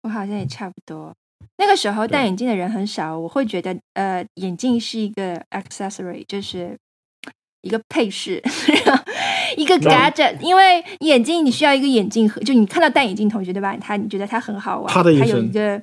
[0.02, 1.14] 我好像也差不多。
[1.56, 6.76] 那个时候戴眼镜的人很少，我会觉得呃，眼镜是一个 accessory，就是
[7.62, 8.42] 一个配饰，
[9.56, 10.38] 一个 gadget。
[10.42, 13.74] 因为眼镜你需要一个眼镜盒，就你看到戴眼镜同学对吧？
[13.78, 15.82] 他你觉得他很好玩，他有一个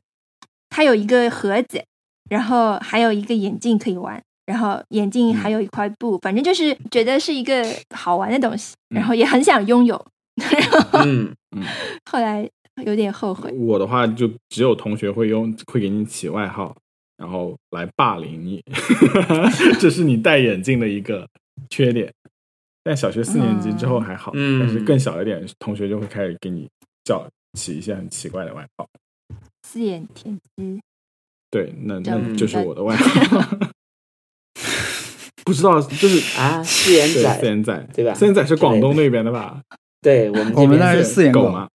[0.69, 1.83] 他有一个盒子，
[2.29, 4.21] 然后还有一个眼镜可以玩。
[4.49, 7.63] 然后眼镜还有一块布，反正就是觉得是一个
[7.95, 10.03] 好玩的东西，然后也很想拥有。
[10.41, 11.31] 然后嗯，
[12.09, 12.49] 后来
[12.83, 13.51] 有点后悔。
[13.51, 16.75] 我的话就只有同学会用会给你起外号，
[17.17, 18.63] 然后来霸凌你，
[19.79, 21.27] 这是你戴眼镜的一个
[21.69, 22.11] 缺点。
[22.83, 26.67] 但小学四年级之后还好，嗯但是更小一点，同学就会开始给你
[27.03, 27.23] 叫
[27.53, 28.87] 起一些很奇怪的外号。
[29.61, 30.81] 四眼田鸡，
[31.51, 33.57] 对，那那就是我的外号。
[35.45, 39.61] 不知道，就是啊，四眼仔四，眼仔，对吧四眼仔是广东那边的吧？
[40.01, 41.67] 对我们我们那是四眼狗狗吗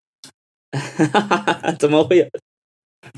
[0.74, 2.26] 是， 怎么会有？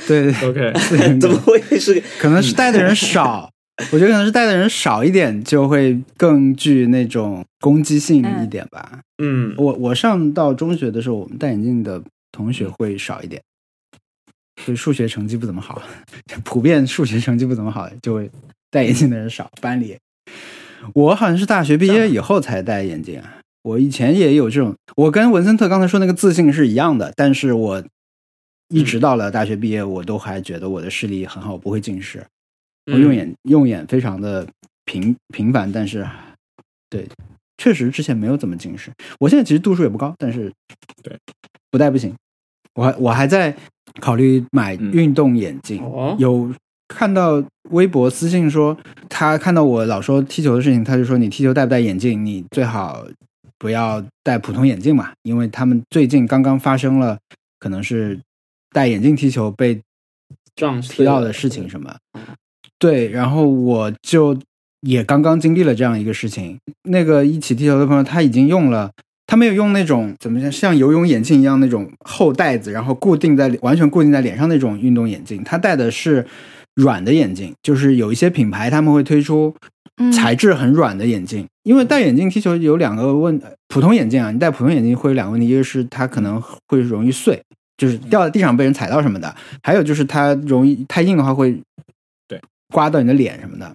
[0.07, 2.01] 对对，？OK， 四眼狗怎么会是？
[2.19, 3.49] 可能是戴的人少，
[3.93, 8.99] 我觉得可能是戴的人少一点，就会更具那种攻击性一点吧。
[9.21, 13.41] 嗯，我我上到中学的时候，我们戴眼镜的同学会少一点，
[14.63, 15.81] 所以数学成绩不怎么好，
[16.43, 18.29] 普遍数学成绩不怎么好，就会
[18.71, 19.49] 戴眼镜的人少。
[19.61, 19.95] 班里，
[20.93, 23.37] 我好像是大学毕业以后才戴眼镜啊。
[23.63, 27.83] 我以前也有这种，我跟文森特刚才说那个自信是一样的，但是我
[28.69, 32.19] 一直到了大学毕业，我都还觉得我的视力很好，我不会近视。
[32.91, 34.47] 我嗯用眼用眼非常的
[34.85, 36.07] 频频繁，但是
[36.89, 37.07] 对，
[37.57, 38.91] 确实之前没有怎么近视。
[39.19, 40.53] 我现在其实度数也不高，但是
[41.01, 41.17] 对
[41.71, 42.13] 不戴不行。
[42.75, 43.55] 我还我还在
[43.99, 46.53] 考虑买嗯运动眼镜，哦，有
[46.87, 48.77] 看到微博私信说
[49.09, 52.25] 他看到我老说踢球的事情，他就说你踢球戴不戴眼镜？
[52.25, 53.05] 你最好
[53.57, 57.17] 不要戴普通眼镜嘛，因为他们最近刚刚发生了
[57.59, 58.19] 可能是
[58.71, 59.81] 戴眼镜踢球被
[60.55, 61.95] 撞踢到的事情什么。
[62.77, 64.37] 对，然后我就
[64.81, 66.57] 也刚刚经历了这样一个事情。
[66.83, 68.91] 那个一起踢球的朋友，他已经用了，
[69.25, 75.43] 他没有用那种怎么讲，像游泳眼镜一样那种厚袋子，然后固定在完全固定在脸上那种运动眼镜。
[75.43, 76.27] 他戴的是
[76.75, 79.55] 软的眼镜，就是有一些品牌他们会推出
[79.97, 80.11] 嗯。
[80.11, 81.45] 材质很软的眼镜。
[81.63, 87.41] 因为戴眼镜踢球有两个问，普通眼镜啊，你戴普通眼镜会有两个问题，一个是它可能会容易碎，
[87.75, 89.27] 就是掉在地上被人踩到什么的；
[89.63, 91.59] 还有就是它容易太硬的话会
[92.27, 92.39] 对。
[92.73, 93.73] 刮到你的脸什么的。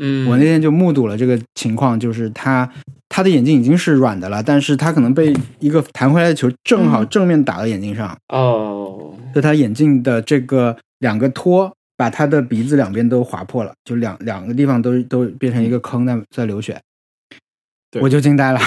[0.00, 2.70] 嗯，我那天就目睹了这个情况，就是他
[3.08, 7.08] 他的眼镜已经是软的了，但是他可能被一个弹回来的球正好嗯。
[7.08, 16.76] 正面打到眼镜上，哦，就他眼镜的这个两个托把他的鼻子两边都划破了，就两两个地方都都变成一个坑在在流血，
[18.00, 18.58] 我就惊呆了。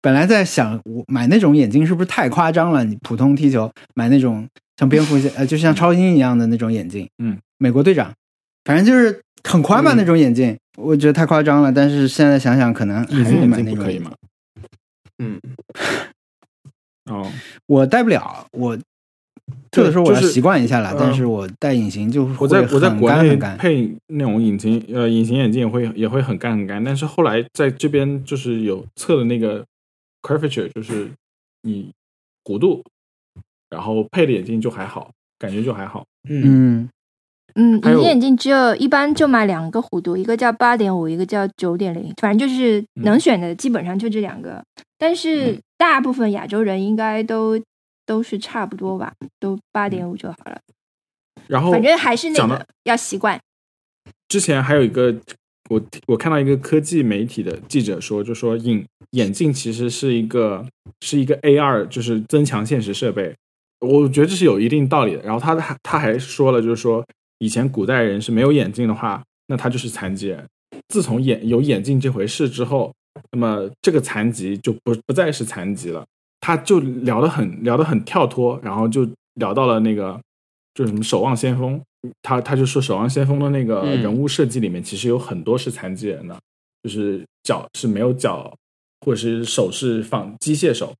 [0.00, 2.82] 本来在想，我买那种眼镜是不是太夸张了？
[2.82, 8.10] 你普通踢球买那种像蝙蝠呃，就像超英一样的那种眼镜，嗯，美国队长，
[8.64, 11.70] 反正就是很宽吧、嗯那种眼镜，我觉得太夸张了。
[11.70, 14.12] 但是现在想想，可能还是买那种镜可以吗？
[15.18, 15.38] 嗯，
[17.12, 17.30] 哦，
[17.66, 18.78] 我戴不了，我
[19.70, 23.56] 这个时候我习惯一下了，嗯但是我戴隐形就会我在我在国内干很干。
[23.56, 29.64] 配那种隐形呃隐形眼镜也会也会很干很干，但是后来在这边就是有测的那个
[30.22, 31.08] curvature，就是
[31.62, 31.90] 你
[32.44, 32.82] 弧度，
[33.68, 36.04] 然后配的眼镜就还好，感觉就还好。
[36.28, 36.88] 嗯，
[37.54, 44.62] 嗯隐形眼镜只有一般就买两个弧度，一个叫八点五，一个叫九点零，反正就是能选的基本上就这两个。
[44.98, 47.58] 但是嗯大部分亚洲人应该都
[48.10, 50.60] 都是差不多吧，都八点五就好了。
[51.46, 53.38] 然后反正还是那个要习惯。
[54.26, 55.14] 之前还有一个，
[55.68, 60.66] 我我看到一个科技媒体的记者说，就说眼眼镜其实是一个
[61.02, 63.32] 是一个 AR，就是增强现实设备。
[63.78, 65.22] 我觉得这是有一定道理的。
[65.22, 67.06] 然后他还他还说了，就是说
[67.38, 70.44] 以前古代人是没有眼镜的话，那他就是残疾人。
[70.88, 72.92] 自从眼有眼镜这回事之后，
[73.30, 76.04] 那么这个残疾就不不再是残疾了。
[76.40, 80.18] 他就聊得很聊得很跳脱，然后就聊到了那个
[80.74, 81.78] 就是什么《守望先锋》，
[82.22, 86.38] 他他就说《守望先锋》的那个嗯人物设计里面，其实有很多是残疾人的，
[86.82, 88.52] 就是脚是没有脚，
[89.04, 90.94] 或者是手是放机械手。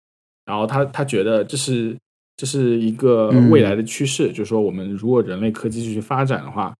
[0.45, 1.97] 然后他他觉得这是
[2.37, 6.75] 这是一个嗯未来的趋势，就是说我们如果人类科技继续发展的话，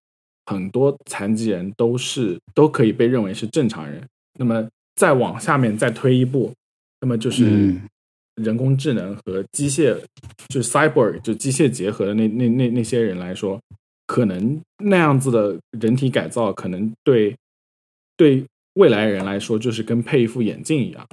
[0.45, 4.03] 很多残疾人都是都可以被认为是正常人。
[4.37, 6.51] 那么再往下面再推一步，
[6.99, 7.81] 那么就是嗯
[8.43, 9.97] 人工智能和机械，
[10.49, 13.59] 就是 cyborg 就机械结合的那那那那些人来说，
[14.07, 17.35] 可能那样子的人体改造，可能对
[18.17, 21.07] 对未来人来说，就是跟配一副眼镜一样。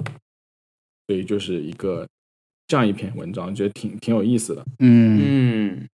[1.07, 2.07] 所以就是一个
[2.67, 5.89] 这样一篇文章，觉得挺挺有意思的，嗯嗯，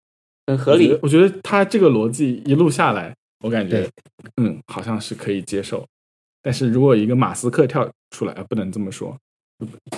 [0.47, 1.29] 很合理我觉得。
[1.43, 3.13] 他这个逻辑一路下来，
[3.43, 3.85] 我感觉
[4.37, 5.85] 嗯，好像是可以接受。
[6.41, 9.17] 但是如果一个马斯克跳出来，呃不能这么说，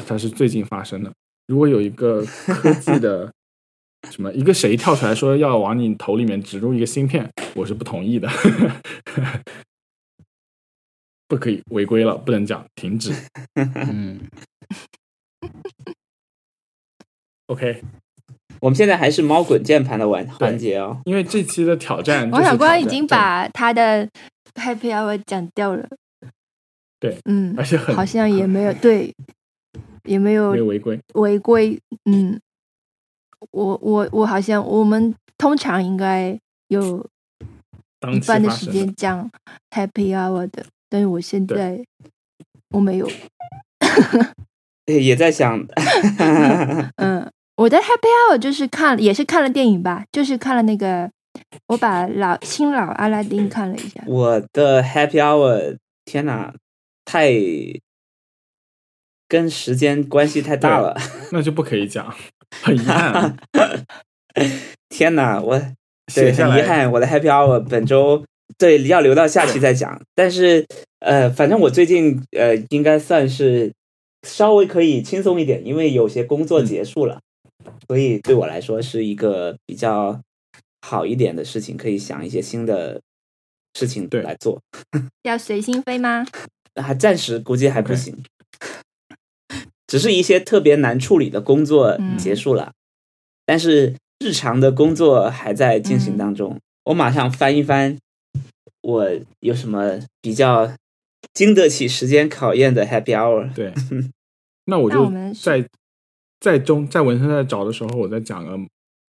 [0.07, 1.13] 它是最近发生的。
[1.47, 3.31] 如果有一个科技的
[4.11, 8.29] 什么一个谁跳出来说要往你头里面植入一个芯片，我是不同意的，
[11.27, 13.13] 不可以违规了，不能讲停止。
[13.55, 14.19] 嗯
[17.47, 17.81] ，OK，
[18.59, 21.01] 我们现在还是猫滚键盘的环环节哦。
[21.05, 24.07] 因为这期的挑战，王小光已经把他的
[24.55, 25.87] Happy Hour 讲掉了。
[26.99, 29.13] 对，嗯而，且很好像也没有对，
[30.03, 30.99] 也没有有违规。
[31.13, 31.79] 违规。
[32.05, 32.39] 嗯，
[33.51, 36.37] 我我我好像我们通常应该
[36.67, 37.05] 有
[38.11, 39.29] 一半的时间讲
[39.71, 41.83] Happy Hour 的，但是我现在
[42.69, 43.09] 我没有。
[44.85, 45.65] 也也在想，
[46.97, 51.09] 嗯， 我的 Happy Hour 就是看也是看了电影吧，就是看了那个，
[51.67, 54.03] 我把老新老阿拉丁看了一下。
[54.05, 56.53] 我的 Happy Hour，天哪，
[57.05, 57.29] 太
[59.33, 60.95] 跟时间关系太大了。
[61.31, 62.13] 那就不可以讲，
[62.61, 63.35] 很遗憾啊。
[64.89, 65.59] 天哪，我
[66.13, 68.23] 对写下来很遗憾，我的 Happy Hour 本周
[68.59, 69.99] 对要留到下期再讲。
[70.13, 70.63] 但是
[70.99, 73.73] 呃，反正我最近呃应该算是
[74.21, 77.19] 稍微可以轻松一点，因为有些工作结束了，
[77.87, 80.21] 所以对我来说是一个比较
[80.81, 83.01] 好一点的事情，可以想一些新的
[83.73, 84.61] 事情对来做。
[85.23, 86.23] 要随心飞吗？
[86.81, 88.15] 还暂时估计还不行
[89.93, 92.73] 只是一些特别难处理的工作嗯结束了，
[93.45, 96.59] 但是日常的工作还在进嗯行当中。
[96.85, 97.99] 我马上翻一翻，
[98.81, 99.07] 我
[99.41, 100.73] 有什么比较
[101.31, 103.53] 经得起时间考验的 Happy Hour？
[103.53, 103.71] 对，
[104.65, 105.63] 那我就在
[106.39, 108.57] 在中在文森在找的时候，我在讲个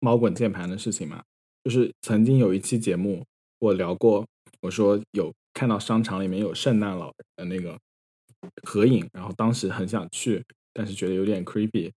[0.00, 1.22] 猫滚键盘的事情嘛。
[1.64, 3.24] 就是曾经有一期节目，
[3.58, 4.26] 我聊过，
[4.60, 7.78] 我说有看到商场里面有圣诞老人的那个
[8.64, 10.44] 合影，然后当时很想去，
[10.74, 11.90] 但是觉得有点 creepy。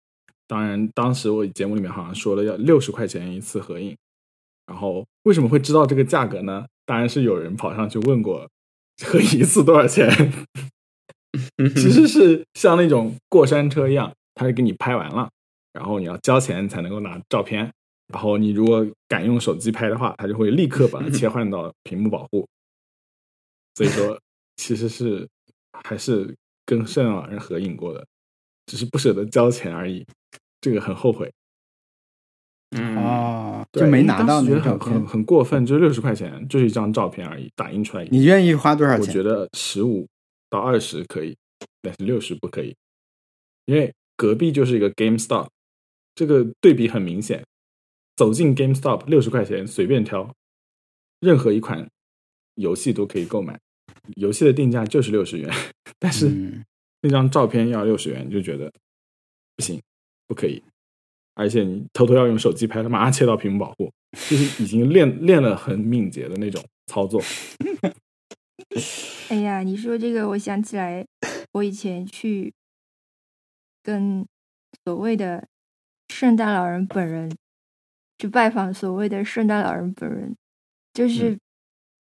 [0.47, 3.97] 当然，当时我节目里面好像说了要六十块钱一次合影，
[4.67, 6.65] 然后为什么会知道这个价格呢？
[6.85, 8.49] 当然是有人跑上去问过
[9.05, 10.09] 合影一次多少钱？
[11.75, 15.29] 其实是像那种过山车一样，他是给你拍完了，
[15.73, 17.73] 然后你要交钱才能够拿照片。
[18.13, 22.47] 然后你如果敢用手机拍的话，它就会立刻把它切换到屏幕保护。
[23.75, 24.17] 所以说，
[24.55, 25.29] 其实是
[25.85, 26.33] 还是
[26.65, 28.07] 跟圣诞老人合影过的，
[28.67, 30.05] 只是不舍得交钱而已。
[30.61, 31.33] 这个很后悔。
[32.77, 34.93] 嗯，哦，就没拿到当时觉得那个照片。
[34.93, 38.05] 很很很过分，就六十块钱，就是一张照片而已，打印出来。
[38.11, 39.07] 你愿意花多少钱？
[39.07, 40.07] 我觉得十五
[40.51, 41.37] 到二十可以，
[41.81, 42.75] 但是六十不可以，
[43.67, 45.49] 因为隔壁就是一个 GameStop，
[46.15, 47.45] 这个对比很明显。
[48.17, 50.35] 走进 GameStop，六十块钱随便挑，
[51.21, 51.87] 任何一款
[52.55, 53.61] 游戏都可以购买，
[54.17, 55.53] 游戏的定价就是六十元，
[56.01, 56.65] 但是嗯
[57.07, 58.73] 那张照片要六十元，你就觉得
[59.57, 59.81] 不行，
[60.27, 60.63] 不可以。
[61.35, 63.93] 而且你偷偷要用手机拍，他马上切到屏幕保护，
[64.29, 67.23] 就是已经练练了很敏捷的那种操作。
[69.29, 71.07] 哎呀，你说这个，我想起来，
[71.53, 72.53] 我以前去
[73.83, 74.27] 跟
[74.85, 75.47] 所谓的
[76.09, 77.31] 圣诞老人本人
[78.19, 80.35] 去拜访所谓的圣诞老人本人，
[80.95, 81.39] 就是、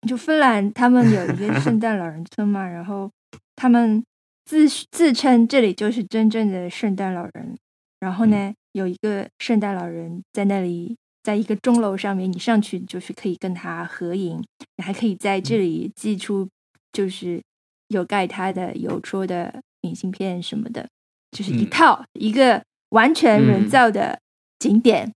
[0.07, 3.11] 就芬兰他们有一个圣诞老人村嘛，然后
[3.55, 4.03] 他们
[4.45, 7.57] 自自称这里就是真正的圣诞老人，
[7.99, 10.95] 然后呢，有一个圣诞老人在那里。
[11.23, 14.43] 在一个钟楼上面，你上去就是可以跟他合影，
[14.75, 16.49] 你还可以在这里寄出
[16.91, 17.41] 就是
[17.87, 20.85] 有盖他的邮戳的明信片什么的，
[21.31, 24.19] 就是一嗯套、一个完全人造的
[24.59, 25.13] 景点。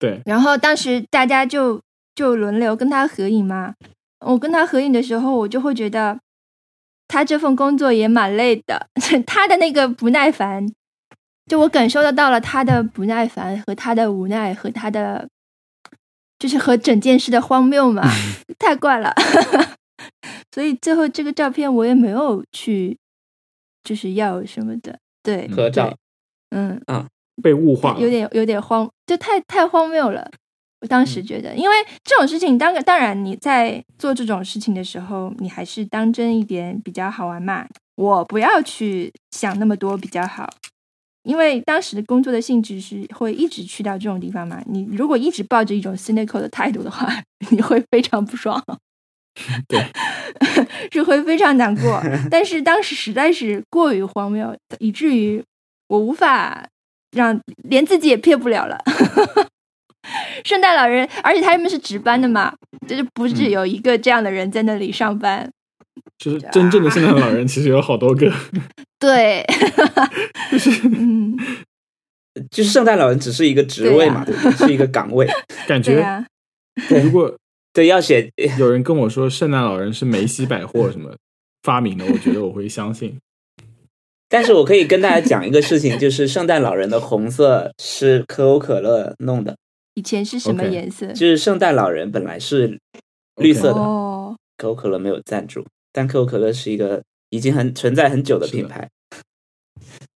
[0.00, 1.80] 对，然后当时大家就
[2.16, 3.76] 就轮流跟他合影嘛。
[4.26, 6.18] 我跟他合影的时候，我就会觉得
[7.08, 8.88] 他这份工作也蛮累的，
[9.26, 10.66] 他的那个不耐烦，
[11.46, 15.28] 就我感受得到了他的不耐烦和他的无奈和他的，
[16.38, 18.02] 就是和整件事的荒谬嘛，
[18.58, 19.12] 太怪了。
[20.52, 22.96] 所以最后这个照片我也没有去，
[23.82, 25.96] 就是要什么的，对，合照
[26.50, 27.08] 嗯啊，
[27.42, 27.96] 被物化。
[27.98, 30.30] 有点有点荒，就太太荒谬了。
[30.80, 37.66] 我当时觉得，因为这种事情，当然当然你在做这种事情的时候，你还是当真一点比较好玩嘛。
[37.96, 40.48] 我不要去想那么多比较好，
[41.24, 44.62] 因为当时的工作的性质是会一直去到这种地方嘛。
[44.66, 47.08] 你如果一直抱着一种 cynical 的态度的话，
[47.50, 48.62] 你会非常不爽。
[49.66, 49.84] 对，
[50.92, 52.00] 是会非常难过。
[52.30, 55.42] 但是当时实在是过于荒谬，以至于
[55.88, 56.68] 我无法
[57.10, 58.78] 让连自己也骗不了了。
[60.44, 62.54] 圣诞老人，而且他们是值班的嘛，
[62.86, 65.50] 就是不止嗯有一个这样的人在那里上班。
[66.16, 68.32] 就是真正的圣诞老人其实有好多个，
[68.98, 69.44] 对，
[70.84, 71.36] 嗯，
[72.50, 74.66] 就是圣诞老人只是一个职位嘛，对不对？
[74.66, 75.26] 是一个岗位。
[75.68, 76.26] 感对觉呀、
[77.04, 77.32] 如果
[77.72, 78.28] 对，要写
[78.58, 81.14] 有人跟我说圣诞老人是梅西百货什么
[81.62, 83.16] 发明的，我觉得我会相信。
[84.28, 89.56] 但是我可以跟大家讲一个事情，就是圣诞老人的红色是可口可乐弄的，
[89.98, 91.08] 以前是什么颜色？
[91.08, 92.78] 就是圣诞老人本来是
[93.42, 98.88] 绿色的哦，可口可乐没有赞助，但可口可乐是一个已经很存在很久的品牌，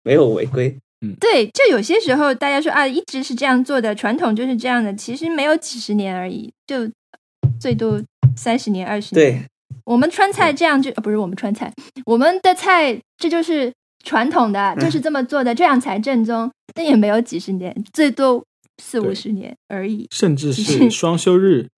[0.04, 0.78] 没有违规。
[1.04, 6.88] 嗯对，就有些时候大家说啊，一直是这样做的，传统就是这样的，其实没有几十年而已，就
[7.58, 8.00] 最多
[8.36, 9.32] 三十年、二十年。
[9.32, 9.42] 对，
[9.84, 11.72] 我们川菜这样就、呃不是我们川菜，
[12.06, 13.72] 我们的菜这就是
[14.04, 16.48] 传统的，就是这么做的，这样才正宗。
[16.76, 18.42] 那也没有几十年，最多
[18.82, 20.06] 四五十年而已。
[20.10, 21.68] 甚至是双休日，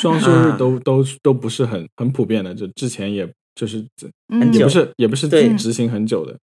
[0.00, 3.86] 双休日啊都都都不是很很普遍的，就之前也就是
[4.52, 6.36] 也不是也不是对执行很久的。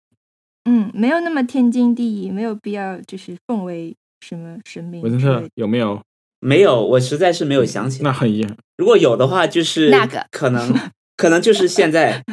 [0.64, 5.02] 嗯，没有那么天经地义，没有必要就是奉为什么神明。
[5.02, 6.00] 文森特有没有？
[6.42, 8.10] 没有，我实在是没有想起来。
[8.10, 8.56] 那很遗憾。
[8.78, 10.74] 如果有的话，就是那个可能
[11.16, 12.24] 可能就是现在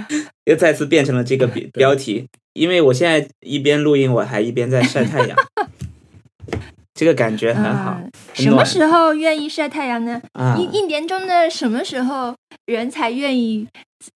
[0.46, 5.38] 又再次变成了这个标 标题，因为我现在一边录音，我还一边在晒太阳，
[6.98, 8.02] 这个感觉很好啊
[8.34, 10.20] 什么时候愿意晒太阳呢？
[10.34, 10.58] 啊。
[10.58, 12.36] 一一年中的什么时候
[12.66, 13.68] 人才愿意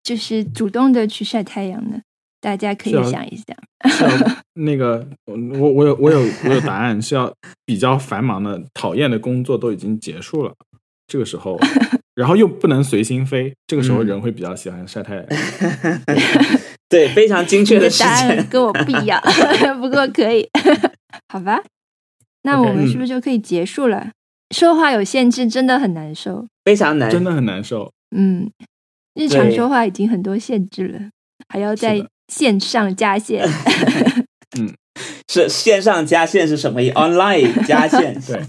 [0.04, 2.02] 就是主动的去晒太阳呢？
[2.42, 3.56] 大家可以想一想。
[4.56, 7.32] 那个，我我有我有我有答案，是要
[7.68, 10.52] 比较繁忙的、讨厌的工作都已经结束了，
[11.06, 11.60] 这个时候，
[12.16, 15.26] 然后又不能随心飞，这个时候嗯人会比较喜欢晒太阳。
[16.90, 18.48] 对，非常精确你的时答案间。
[18.48, 19.22] 跟我不一样，
[19.80, 20.50] 不过可以，
[21.30, 21.62] 好吧？
[22.44, 24.12] 那我们是不是就可以结束了？
[24.56, 26.46] 说话有限制，真的很难受。
[26.66, 27.92] 非常难，真的很难受。
[28.16, 28.50] 嗯，
[29.16, 31.00] 日常说话已经很多限制了，
[31.50, 33.48] 还要在线上加线。
[34.60, 34.74] 嗯
[35.32, 38.42] 是线上加线是什么意？online 加 线，对，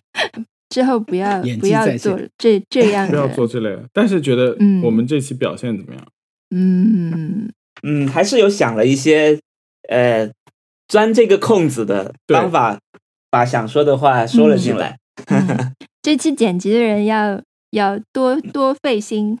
[0.70, 3.84] 之后不要不要做这这样不要做这类的。
[3.92, 6.06] 但是觉得嗯我们这期表现怎么样？
[6.56, 9.38] 嗯，嗯，还是有想了一些
[9.90, 10.30] 呃
[10.88, 12.78] 钻这个空子的方法，
[13.34, 14.96] 把想说的话说了进来。
[15.26, 19.36] 嗯这期剪辑的人要要多多费心，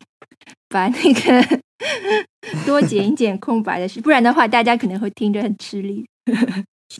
[0.68, 1.60] 把那个
[2.66, 6.04] 多剪一剪空白的事，不然的话，大家可能会听着很吃力。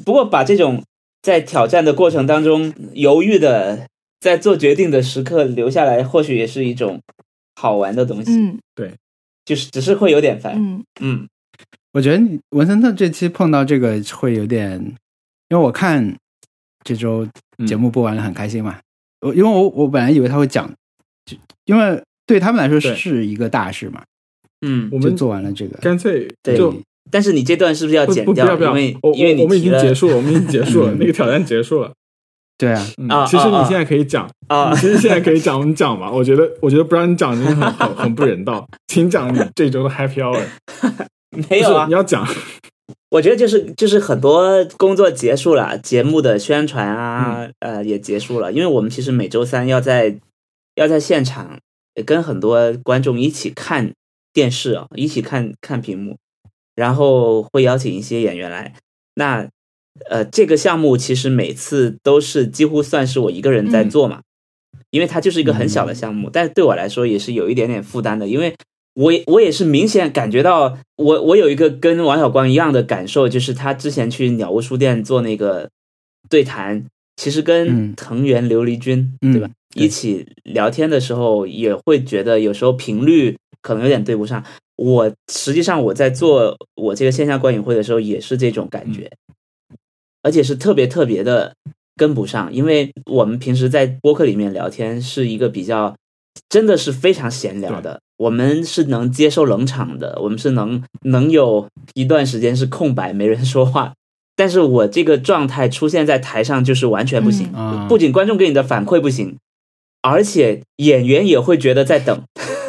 [0.04, 0.84] 不过把这种
[1.20, 3.88] 在挑战的过程当中犹豫的，
[4.20, 7.00] 在做决定的时刻留下来，或许也是一种
[7.56, 8.30] 好玩的东西。
[8.38, 8.60] 嗯
[9.44, 10.54] 就是只是会有点烦。
[10.56, 11.28] 嗯嗯
[11.92, 14.78] 我觉得文森特这期碰到这个会有点，
[15.48, 16.16] 因为我看
[16.84, 17.26] 这周
[17.66, 18.78] 节目播完了很开心嘛。
[19.20, 20.70] 我因为我我本来以为他会讲，
[21.24, 24.02] 就因为对他们来说是一个大事嘛，
[24.66, 25.78] 嗯，我们做完了这个。
[25.78, 26.56] 干脆对。
[26.56, 26.74] 就
[27.10, 28.26] 但是你这段是不是要剪掉？
[28.26, 30.96] 不不要不要，因为我因为我我们已经结束了，我们已经结束了， 嗯。
[30.98, 31.92] 那个挑战结束了。
[32.56, 33.26] 对啊，嗯。
[33.26, 34.70] 其实你现在可以讲，啊。
[34.70, 36.10] 你其实现在可以讲，你讲吧。
[36.10, 40.42] 我觉得我觉得不让你讲真的很很很不人道， 请讲你这周的 Happy Hour。
[41.50, 41.86] 没有啊。
[41.86, 42.26] 你，要讲，
[43.10, 50.18] 我觉得就是就是很多工作结束了，节目的宣传啊，呃也结束了，因为我们其实每周三要在
[50.74, 51.58] 要在现场
[52.04, 53.92] 跟很多观众一起看
[54.32, 56.18] 电视啊，一起看看屏幕，
[56.74, 58.74] 然后会邀请一些演员来。
[59.14, 59.48] 那
[60.10, 64.22] 呃，这个项目其实每次都是几乎算是我一个人在做嘛，
[64.90, 68.56] 因为它就是一个很小的项目，但是对我来说也是有一点点负担的，因为
[68.94, 75.68] 我也我也是明显感觉到，我我有一个跟王小光一样的感受，就是他之前去鸟屋书店做那个
[76.28, 76.84] 对谈，
[77.16, 77.94] 其实跟嗯。
[77.96, 84.44] 藤原琉璃君、嗯对吧对一起聊天的时候，也会觉得有时候频率可能有点对不上。
[84.76, 89.10] 我实际上我在做我这个线下观影会的时候，也是这种感觉，
[90.22, 91.54] 而且是特别特别的
[91.96, 95.96] 跟不上，因为我们平时在播客里面聊天是一个比较
[96.48, 103.92] 真的是非常闲聊的，我们是能接受冷场的，我们是能能有一段时间是空白没人说话。
[104.36, 107.48] 但是我这个状态出现在台上就是完全不行，
[107.88, 109.36] 不仅观众给你的反馈不行，
[110.02, 112.22] 而且演员也会觉得在等，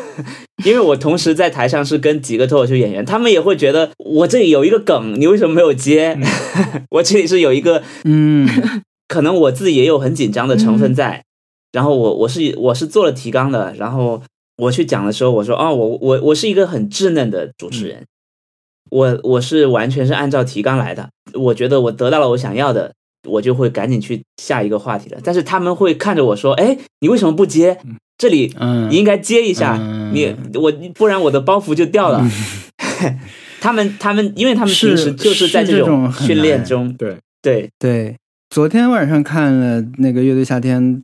[0.64, 6.18] 因为我同时在台上是跟几个脱口秀演员，他们也会觉得我这里有一个梗，你为什么没有接？
[6.92, 8.48] 我这里是有一个嗯。
[9.08, 11.24] 可能我自己也有很紧张的成分在，
[11.72, 14.24] 然后我我是我是做了提纲的，然后
[14.58, 18.06] 我去讲的时候，我说哦，我我我是一个很稚嫩的主持人，
[18.90, 22.94] 我我是完全是按照提纲来的，我觉得我得到了我想要的，
[23.28, 25.20] 我就会赶紧去下一个话题了。
[25.24, 27.78] 但是他们会看着我说，哎，你为什么不接？
[28.18, 32.26] 这里嗯，你应该接一下，嗯你我不然我的包袱就掉了。
[33.60, 38.16] 他们他们，因为他们平时就是在这种训练难中，对对，对，
[38.50, 41.04] 昨天晚上看了那个乐队夏天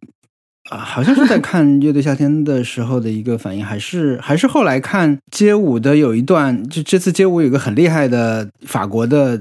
[0.69, 9.39] 啊，好像是在 看乐队夏天的时候的一个反应，还是还是后来看街舞的有一段，就这次街舞有一个很厉害的法国的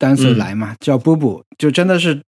[0.00, 0.38] dancer 嗯。
[0.38, 2.22] 来嘛，叫波波，就真的是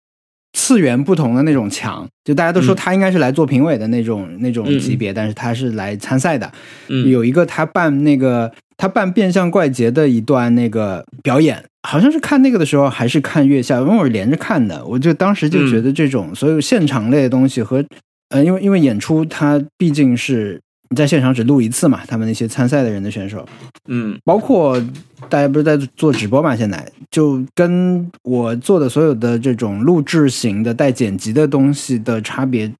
[0.52, 2.76] 次元不同的那种强，就大家都说嗯。
[2.76, 6.52] 他应该是来做评委的那种、那种级别，但是他是来参赛的，
[6.88, 17.84] 嗯，有一个他扮那个他扮变相怪杰的一段那个表演，好像是看那个的时候还是看月下，因为我是连着看的，我就当时就觉得这种所有现场类的东西和、
[18.30, 20.60] 呃，因为因为演出它毕竟是
[20.90, 23.46] 你在现场只录一次嘛，他们那些参赛的人的选手，
[23.88, 24.80] 嗯包括
[25.28, 32.72] 大家不是在做直播嘛，现在就跟我做的所有的这种录制型的带剪辑的东西的差别，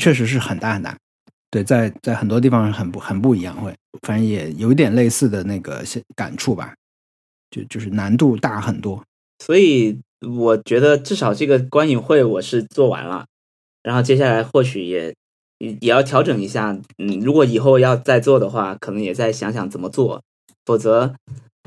[0.00, 0.96] 确实是很大很大。
[1.50, 3.72] 对，在在很多地方很不很不一样，会
[4.02, 6.74] 反正也有一点类似的那个现感触吧，
[7.50, 9.02] 就就是难度大很多。
[9.38, 13.24] 所以我觉得至少这个观影会我是做完了，
[13.86, 15.14] 然后接下来或许也
[15.58, 16.76] 也也要调整一下。
[16.98, 20.20] 嗯，如果以后要再做的话，可能也再想想怎么做，
[20.64, 21.14] 否则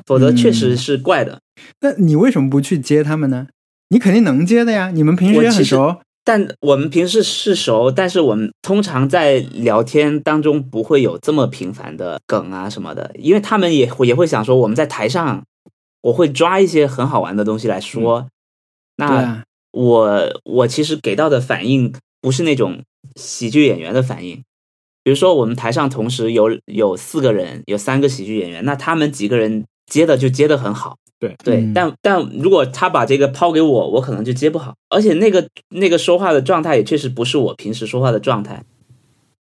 [0.05, 1.39] 否则确实嗯是怪的。
[1.79, 3.47] 那你为什么不去接他们呢？
[3.87, 6.01] 你肯定能接的呀，你们平时也很熟。
[6.25, 15.43] 但我们平时是熟，但是我们通常在聊天当中不会有这么频繁的梗啊什么的，因为他们也会也会想说我们在台上，
[16.01, 18.27] 我会抓一些很好玩的东西来说。
[18.97, 21.91] 对那啊，我我其实给到的反应
[22.21, 22.83] 不是那种
[23.15, 24.35] 喜剧演员的反应，
[25.03, 30.97] 比如说我们台上同时有有四个人，有三个喜剧演员，那他们几个人接的就接的很好。
[31.19, 38.63] 对对，嗯但但如果他把这个抛给我，我可能就接不好，而且那个那个说话的状态也确实不是我平时说话的状态。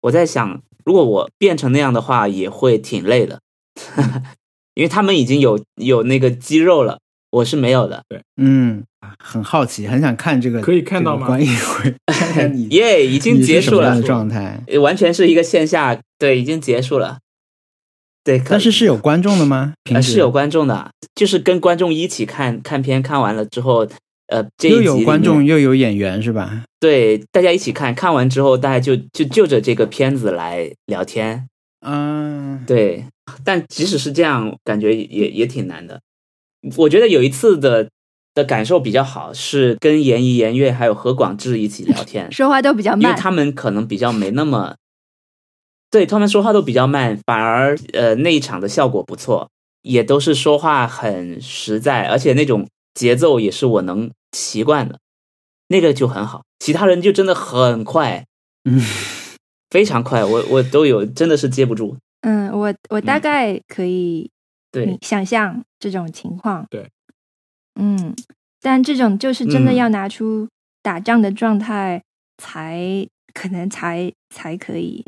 [0.00, 3.40] 我在想，如果我变成那样的话，也会挺累的，
[4.74, 6.98] 因为他们已经有有那个肌肉了，
[7.30, 8.02] 我是没有的。
[8.08, 8.82] 对嗯，
[9.18, 14.62] 很好奇，很想看这个，可以看到吗这个观影会，看看你 耶、已经结束了状态。
[14.82, 17.18] 完全是一个线下，对，已经结束了。
[18.22, 19.72] 对，但是是有观众的吗？
[19.84, 23.86] 平时呃是有观众的，就是跟观众一起看看片，看完了之后，
[24.26, 26.64] 呃，这一又有观众又有演员是吧？
[26.78, 31.46] 对，大家一起看看完之后，大家就就就着这个片子来聊天。
[31.80, 33.06] 嗯，对，
[33.42, 35.98] 但即使是这样，感觉也也挺难的。
[36.76, 37.88] 我觉得有一次的
[38.34, 44.76] 的感受比较好，是跟严怡、严月还有何广智一起聊 天，说话都比较慢因为，他们可能比较没那么，
[45.90, 49.48] 对他们说话都比较慢，反而呃那一场的效果不错，
[49.82, 54.98] 也都是说话很实在，而且那种节奏也是我能习惯的，
[55.68, 56.42] 那个就很好。
[56.58, 58.24] 其他人就真的很快，
[58.64, 58.80] 嗯，
[59.70, 61.96] 非常快，我我都有真的是接不住。
[62.20, 64.30] 嗯，我我大概可以
[64.70, 64.86] 对。
[64.86, 66.66] 你，想象这种情况。
[66.70, 66.88] 对，
[67.80, 68.14] 嗯，
[68.60, 69.74] 但这种就是真的嗯。
[69.74, 70.48] 要拿出
[70.82, 72.02] 打仗的状态
[72.38, 75.04] 才、可能才才可以，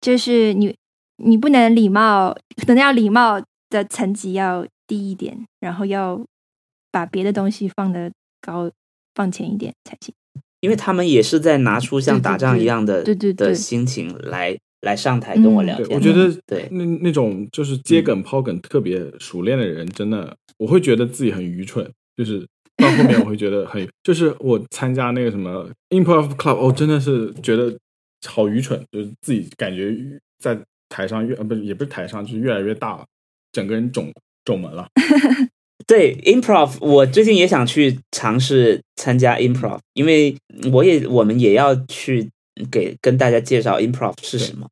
[0.00, 0.74] 就是你
[1.16, 6.24] 你不能礼貌，可能要礼貌的层级要低一点，然后要
[6.90, 8.10] 把别的东西放的
[8.40, 8.70] 高
[9.14, 10.14] 放前一点才行。
[10.60, 13.48] 因为他们也是在拿出像打仗一样的对对对。
[13.48, 15.88] 的心情来来上台跟我聊天。
[15.90, 22.46] 我觉得对那那种就是接梗抛梗特别熟练的人，真的我会觉得自己很愚蠢，就是
[22.76, 27.76] 到后面我会觉得很，就是我参加那个什么 improv club，我、真的是觉得
[28.26, 29.96] 好愚蠢，就是自己感觉
[30.38, 30.58] 在
[30.88, 33.04] 台上越呃不是也不是台上，就是越来越大了，
[33.52, 34.10] 整个人肿
[34.44, 34.86] 肿门了。
[35.86, 40.36] 对 improv，我最近也想去尝试参加 improv，因为
[40.72, 42.28] 我也我们也要去
[42.70, 44.68] 给跟大家介绍 improv 是什么。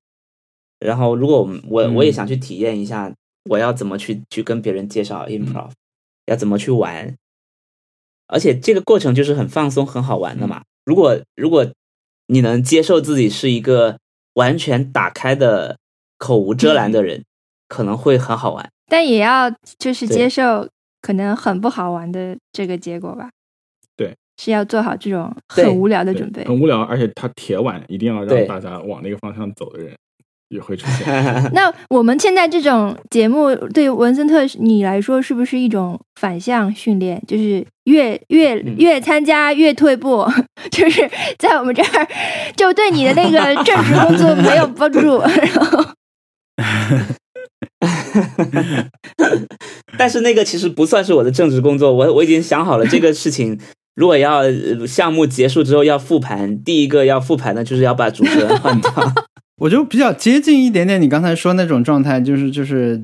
[0.81, 3.13] 然后，如果我们我嗯我也想去体验一下，
[3.45, 5.71] 我要怎么去去跟别人介绍 improv，、
[6.27, 7.17] 要怎么去玩，
[8.29, 10.63] 而且这个过程就是很放松、很好玩的嘛。
[10.85, 11.67] 如果如果
[12.27, 13.99] 你能接受自己是一个
[14.35, 15.79] 完全打开的、
[16.17, 17.25] 口无遮拦的人，
[17.67, 18.71] 可能会很好玩。
[18.87, 20.69] 但也要就是接受
[21.03, 23.31] 可能很不好玩的这个结果吧。
[24.39, 26.45] 对，是要做好这种很无聊的准备。
[26.45, 29.93] 很无聊，而且他铁腕，一定要让大家往那个方向走的人
[30.49, 31.07] 也会出现。
[31.53, 37.21] 那我们现在这种节目对文森特你来说是不是一种反向训练？
[37.27, 40.25] 就是越越嗯越参加越退步，
[40.71, 42.09] 就是在我们这儿
[42.57, 45.19] 就对你的那个正职工作没有帮助。
[45.27, 45.85] 然后
[49.99, 53.59] 但是那个其实不算是我的正职工作，我我已经想好了这个事情。
[53.99, 58.93] 如果要呃项目结束之后要复盘，第一个要复盘的就是要把主持人换掉。
[59.61, 63.03] 我就比较接近一点点你刚才说那种状态，就是就是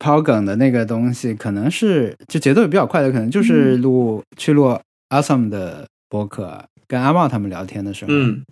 [0.00, 4.76] 抛梗的那个东西，可能是就节奏也比较快的，可能就是录、去录
[5.10, 8.42] Awesome 的博客，跟阿茂他们聊天的时候，嗯，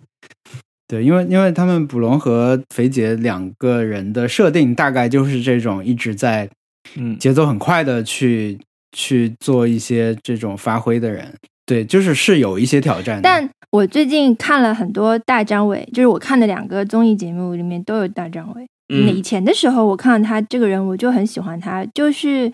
[0.87, 6.49] 对，因为因为他们卜龙和肥姐两个人的设定大概就是这种一直在
[6.95, 8.57] 嗯，节奏很快的去
[8.93, 11.33] 去做一些这种发挥的人，
[11.65, 18.67] 对，就是是有一些挑战的，但我最近看了很多大张伟，就是我看的两个综艺节目里面都有大张伟。
[18.93, 19.07] 嗯。
[19.15, 22.51] 以前的时候，我看到他这个人，我就很喜欢他，就是，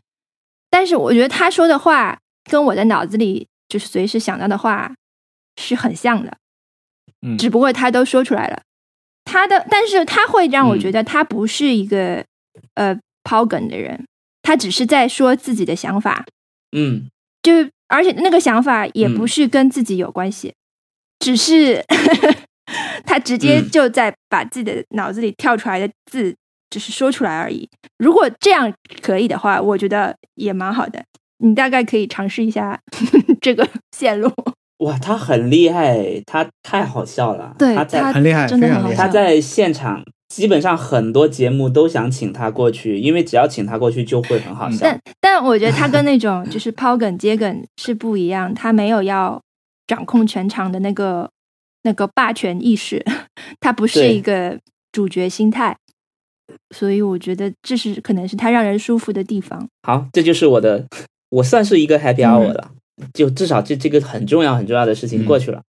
[0.69, 2.19] 但是我觉得他说的话
[2.49, 4.93] 跟我的脑子里就是随时想到的话
[5.55, 6.37] 是很像的，
[7.25, 7.37] 嗯。
[7.37, 8.61] 只不过他都说出来了。
[9.25, 10.79] 他的，但是他会让我嗯。
[10.79, 12.23] 觉得他不是一个、
[12.75, 14.05] 呃抛梗的人，
[14.41, 16.25] 他只是在说自己的想法，
[16.71, 17.09] 嗯。
[17.41, 17.53] 就
[17.87, 20.53] 而且那个想法也不嗯是跟自己有关系，
[21.19, 21.83] 只是
[23.05, 26.35] 他直接嗯就在把自己的脑子里跳出来的字，
[26.69, 27.69] 只是说出来而已。
[27.97, 31.03] 如果这样可以的话，我觉得也蛮好的。
[31.39, 32.79] 你大概可以尝试一下
[33.39, 34.31] 这个线路。
[34.79, 37.55] 哇，他很厉害，他太好笑了。
[37.57, 44.79] 对他在他很厉害，真的很好笑他在现场，基本上很多节目都想请他过去，因为只要请他过去就会很好笑。
[44.81, 49.41] 但但我觉得他跟那种就是抛梗接梗是不一样，他没有要
[49.87, 51.29] 掌控全场的那个
[51.83, 53.03] 那个霸权意识，
[53.59, 54.59] 他不是一个
[54.91, 55.77] 主角心态，
[56.75, 59.67] 所以我觉得这是可能是他让人舒服的地方。
[59.83, 60.85] 好，这就是我的，
[61.29, 62.71] 我算是一个 happy hour 了，
[63.13, 65.25] 就至少这这个很重要很重要的事情嗯。
[65.25, 65.63] 过去了。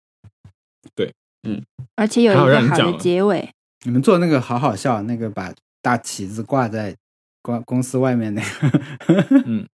[0.94, 1.12] 对，
[1.48, 1.60] 嗯。
[1.96, 3.48] 而且有一个好的结尾，
[3.84, 6.94] 你们做那个好好笑，那个把大旗子挂在
[7.42, 9.66] 公公司外面那个，嗯，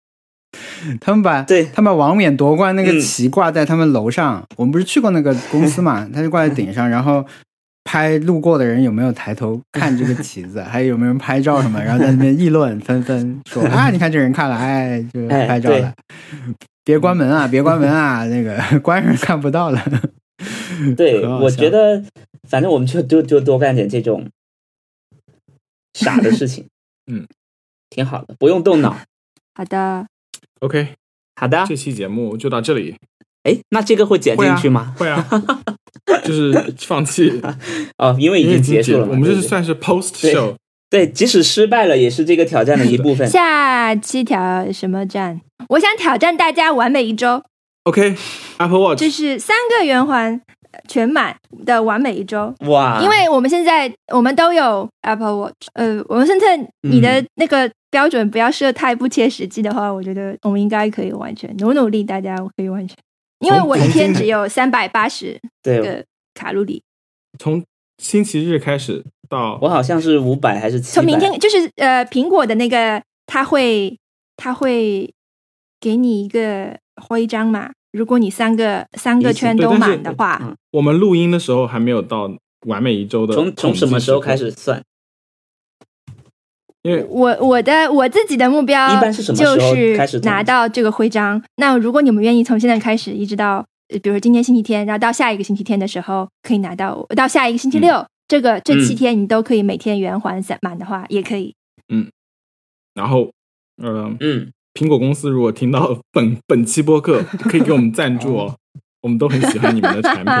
[1.00, 7.24] 他们把对他们把王冕夺冠那个嗯旗挂在他们楼上，我们不是去过那个公司嘛， 他就挂在顶上，然后
[7.84, 15.92] 拍路过的人有没有抬头看这个旗子， 还有没有人拍照什么，然后在那边议论纷纷说啊，你看这人看了，哎，就哎拍照了。
[16.82, 17.46] 别关门啊！
[17.46, 18.24] 别关门啊！
[18.26, 19.80] 那个关上看不到了。
[20.96, 22.02] 对，我觉得
[22.48, 24.28] 反正我们就就就多干点这种
[25.94, 26.66] 傻的事情。
[27.10, 27.26] 嗯
[27.90, 28.96] 挺好的，不用动脑。
[29.54, 30.06] 好的
[30.60, 30.94] ，OK，
[31.34, 32.94] 好的，这期节目就到这里。
[33.42, 34.94] 哎，那这个会剪进去吗？
[34.96, 35.26] 会啊，
[36.24, 37.40] 就是放弃，
[37.98, 39.06] 哦，因为已经结束了。
[39.06, 40.54] 我们这是算是 post show。
[40.88, 43.28] 对，即使失败了，也是这个挑战的一部分。
[43.28, 45.40] 下期挑什么战？
[45.70, 47.42] 我想挑战大家完美一周，
[47.90, 50.40] OK，Apple Watch，这是三个圆环
[50.70, 51.36] 呃全满
[51.66, 52.54] 的完美一周。
[52.68, 62.96] 哇，因为我们现在我们都有 Apple Watch，呃，我们现在你的那个标准不要设太不切实际的话，我觉得我们应该可以完成，努努力，大家可以完成。
[63.40, 66.04] 因为我一天只有三百八十对个
[66.34, 66.82] 卡路里，
[67.38, 67.64] 从
[67.98, 70.94] 星期日开始到我好像是五百还是七百？
[70.94, 73.98] 从明天就是呃，苹果的那个它会
[74.36, 75.12] 它会
[75.80, 82.30] 给你一个徽章嘛，如果你三个三个圈都满的话，嗯我们录音的时候还没有到
[82.66, 84.50] 完美一周的从从什么时候开始？
[84.50, 84.82] 算？
[86.82, 91.42] 因为我我的我自己的目标一般是什么时候就是开始拿到这个徽章。
[91.56, 101.54] 那如果你们愿意从现在开始，一直到呃比如说今天星期天，然后到下一个星期天的时候，可以拿到到下一个星期六，这个这七嗯天你都可以每天圆环散满的话，也可以。
[101.92, 102.10] 嗯
[102.94, 103.30] 然后，
[103.76, 104.50] 呃，嗯，
[104.80, 108.56] 苹果公司如果听到本本期播客，可以给我们赞助哦，
[109.02, 110.34] 我们都很喜欢你们的产品。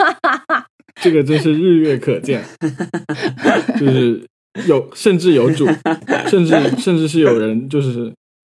[1.00, 2.44] 这个真是日月可见，
[3.80, 4.22] 就是
[4.68, 5.66] 有甚至有主，
[6.28, 8.12] 甚至甚至是有人就是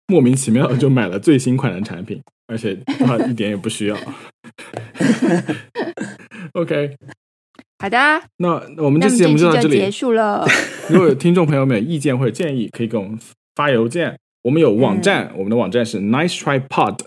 [0.08, 3.96] 莫名其妙就买了最新款的产品，而且他一点也不需要。
[6.52, 6.94] OK，
[7.78, 7.96] 好的，
[8.36, 9.90] 那那我们这期节目就到这里结。
[9.90, 10.46] 束了。
[10.90, 13.18] 如果有听众朋友们有意见或者建议，可以给我们
[13.54, 14.18] 发邮件。
[14.42, 16.98] 我们有网站，我们的网站是 nice tripod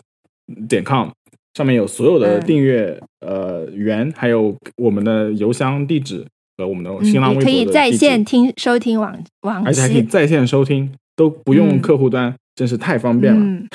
[0.68, 1.10] 点 com，
[1.54, 6.26] 上面有所有的订阅呃源，还有我们的邮箱地址
[6.58, 13.68] 和我们的新浪微博，可以在线听收听网网，而且还可以在线收听，都不用客户端，真是太方便了。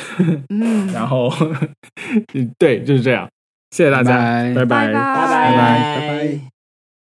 [0.50, 1.32] 嗯， 然后，
[2.58, 3.28] 对，就是这样。
[3.70, 4.18] 谢谢大家，
[4.54, 4.86] 拜拜。
[4.86, 4.92] 拜拜。
[4.92, 6.57] 拜拜。